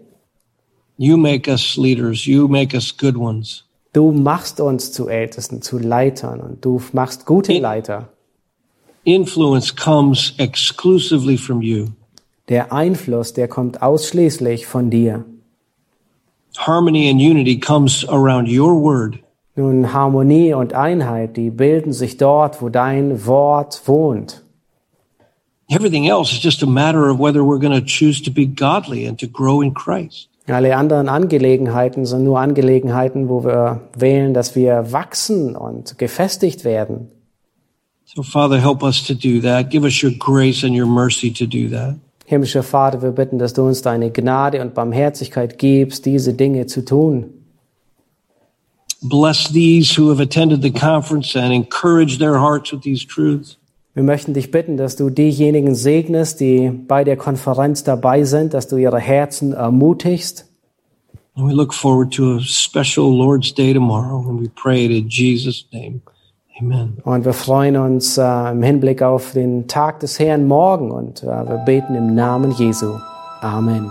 You 0.96 1.16
make 1.16 1.50
us 1.50 1.76
leaders. 1.76 2.24
You 2.24 2.46
make 2.46 2.76
us 2.76 2.96
good 2.96 3.16
ones. 3.16 3.64
Du 3.92 4.12
machst 4.12 4.60
uns 4.60 4.92
zu 4.92 5.08
Ältesten, 5.08 5.62
zu 5.62 5.78
Leitern 5.78 6.40
und 6.40 6.64
du 6.64 6.80
machst 6.92 7.26
gute 7.26 7.52
Leiter. 7.58 8.08
Influence 9.04 9.74
comes 9.74 10.34
exclusively 10.38 11.36
from 11.36 11.60
you. 11.62 11.88
Der 12.48 12.72
Einfluss, 12.72 13.32
der 13.32 13.48
kommt 13.48 13.82
ausschließlich 13.82 14.66
von 14.66 14.90
dir. 14.90 15.24
Harmony 16.56 17.10
and 17.10 17.20
unity 17.20 17.58
comes 17.58 18.08
around 18.08 18.48
your 18.48 18.74
word. 18.80 19.18
Nun, 19.56 19.92
Harmonie 19.92 20.52
und 20.52 20.72
Einheit, 20.72 21.36
die 21.36 21.50
bilden 21.50 21.92
sich 21.92 22.16
dort, 22.16 22.60
wo 22.60 22.68
dein 22.68 23.24
Wort 23.24 23.82
wohnt. 23.86 24.42
Everything 25.68 26.06
else 26.06 26.32
is 26.32 26.42
just 26.42 26.62
a 26.62 26.66
matter 26.66 27.08
of 27.08 27.18
whether 27.18 27.40
we're 27.40 27.60
going 27.60 27.72
to 27.72 27.84
choose 27.84 28.20
to 28.22 28.30
be 28.30 28.46
godly 28.46 29.06
and 29.06 29.18
to 29.18 29.26
grow 29.26 29.62
in 29.62 29.72
Christ. 29.72 30.28
Alle 30.46 30.76
anderen 30.76 31.08
Angelegenheiten 31.08 32.04
sind 32.04 32.24
nur 32.24 32.38
Angelegenheiten, 32.38 33.30
wo 33.30 33.44
wir 33.44 33.88
wählen, 33.96 34.34
dass 34.34 34.54
wir 34.54 34.92
wachsen 34.92 35.56
und 35.56 35.96
gefestigt 35.96 36.64
werden. 36.64 37.10
So, 38.04 38.22
Father, 38.22 38.60
help 38.60 38.82
us 38.82 39.02
to 39.06 39.14
do 39.14 39.40
that. 39.40 39.70
Give 39.70 39.84
us 39.84 40.02
your 40.02 40.12
grace 40.12 40.62
and 40.64 40.76
your 40.76 40.86
mercy 40.86 41.32
to 41.32 41.46
do 41.46 41.70
that. 41.70 41.96
Himmlischer 42.26 42.62
Vater, 42.62 43.02
wir 43.02 43.12
bitten, 43.12 43.38
dass 43.38 43.54
du 43.54 43.62
uns 43.66 43.82
deine 43.82 44.10
Gnade 44.10 44.60
und 44.60 44.74
Barmherzigkeit 44.74 45.58
gibst, 45.58 46.04
diese 46.06 46.34
Dinge 46.34 46.66
zu 46.66 46.84
tun. 46.84 47.33
Bless 49.04 49.52
these 49.52 49.94
who 49.94 50.08
have 50.08 50.20
attended 50.20 50.62
the 50.62 50.70
conference 50.70 51.36
and 51.36 51.52
encourage 51.52 52.18
their 52.18 52.38
hearts 52.38 52.72
with 52.72 52.82
these 52.82 53.06
truths. 53.06 53.58
Wir 53.92 54.02
möchten 54.02 54.34
dich 54.34 54.50
bitten, 54.50 54.76
dass 54.76 54.96
du 54.96 55.08
diejenigen 55.08 55.74
segnest, 55.76 56.40
die 56.40 56.70
bei 56.70 57.04
der 57.04 57.16
Konferenz 57.16 57.84
dabei 57.84 58.24
sind, 58.24 58.52
dass 58.52 58.66
du 58.66 58.76
ihre 58.76 58.98
Herzen 58.98 59.52
ermutigst. 59.52 60.46
And 61.36 61.46
we 61.46 61.52
look 61.52 61.74
forward 61.74 62.12
to 62.14 62.36
a 62.36 62.40
special 62.40 63.10
Lord's 63.10 63.52
Day 63.52 63.72
tomorrow, 63.72 64.24
and 64.28 64.40
we 64.40 64.48
pray 64.48 64.84
it 64.84 64.90
in 64.90 65.08
Jesus' 65.08 65.66
name. 65.72 66.00
Amen. 66.60 66.98
Und 67.04 67.24
wir 67.24 67.32
freuen 67.32 67.76
uns 67.76 68.16
äh, 68.16 68.50
im 68.50 68.62
Hinblick 68.62 69.02
auf 69.02 69.32
den 69.32 69.66
Tag 69.68 70.00
des 70.00 70.18
Herrn 70.18 70.46
morgen 70.46 70.90
und 70.90 71.22
äh, 71.22 71.26
wir 71.26 71.62
beten 71.66 71.94
im 71.94 72.14
Namen 72.14 72.52
Jesu. 72.52 72.94
Amen. 73.40 73.90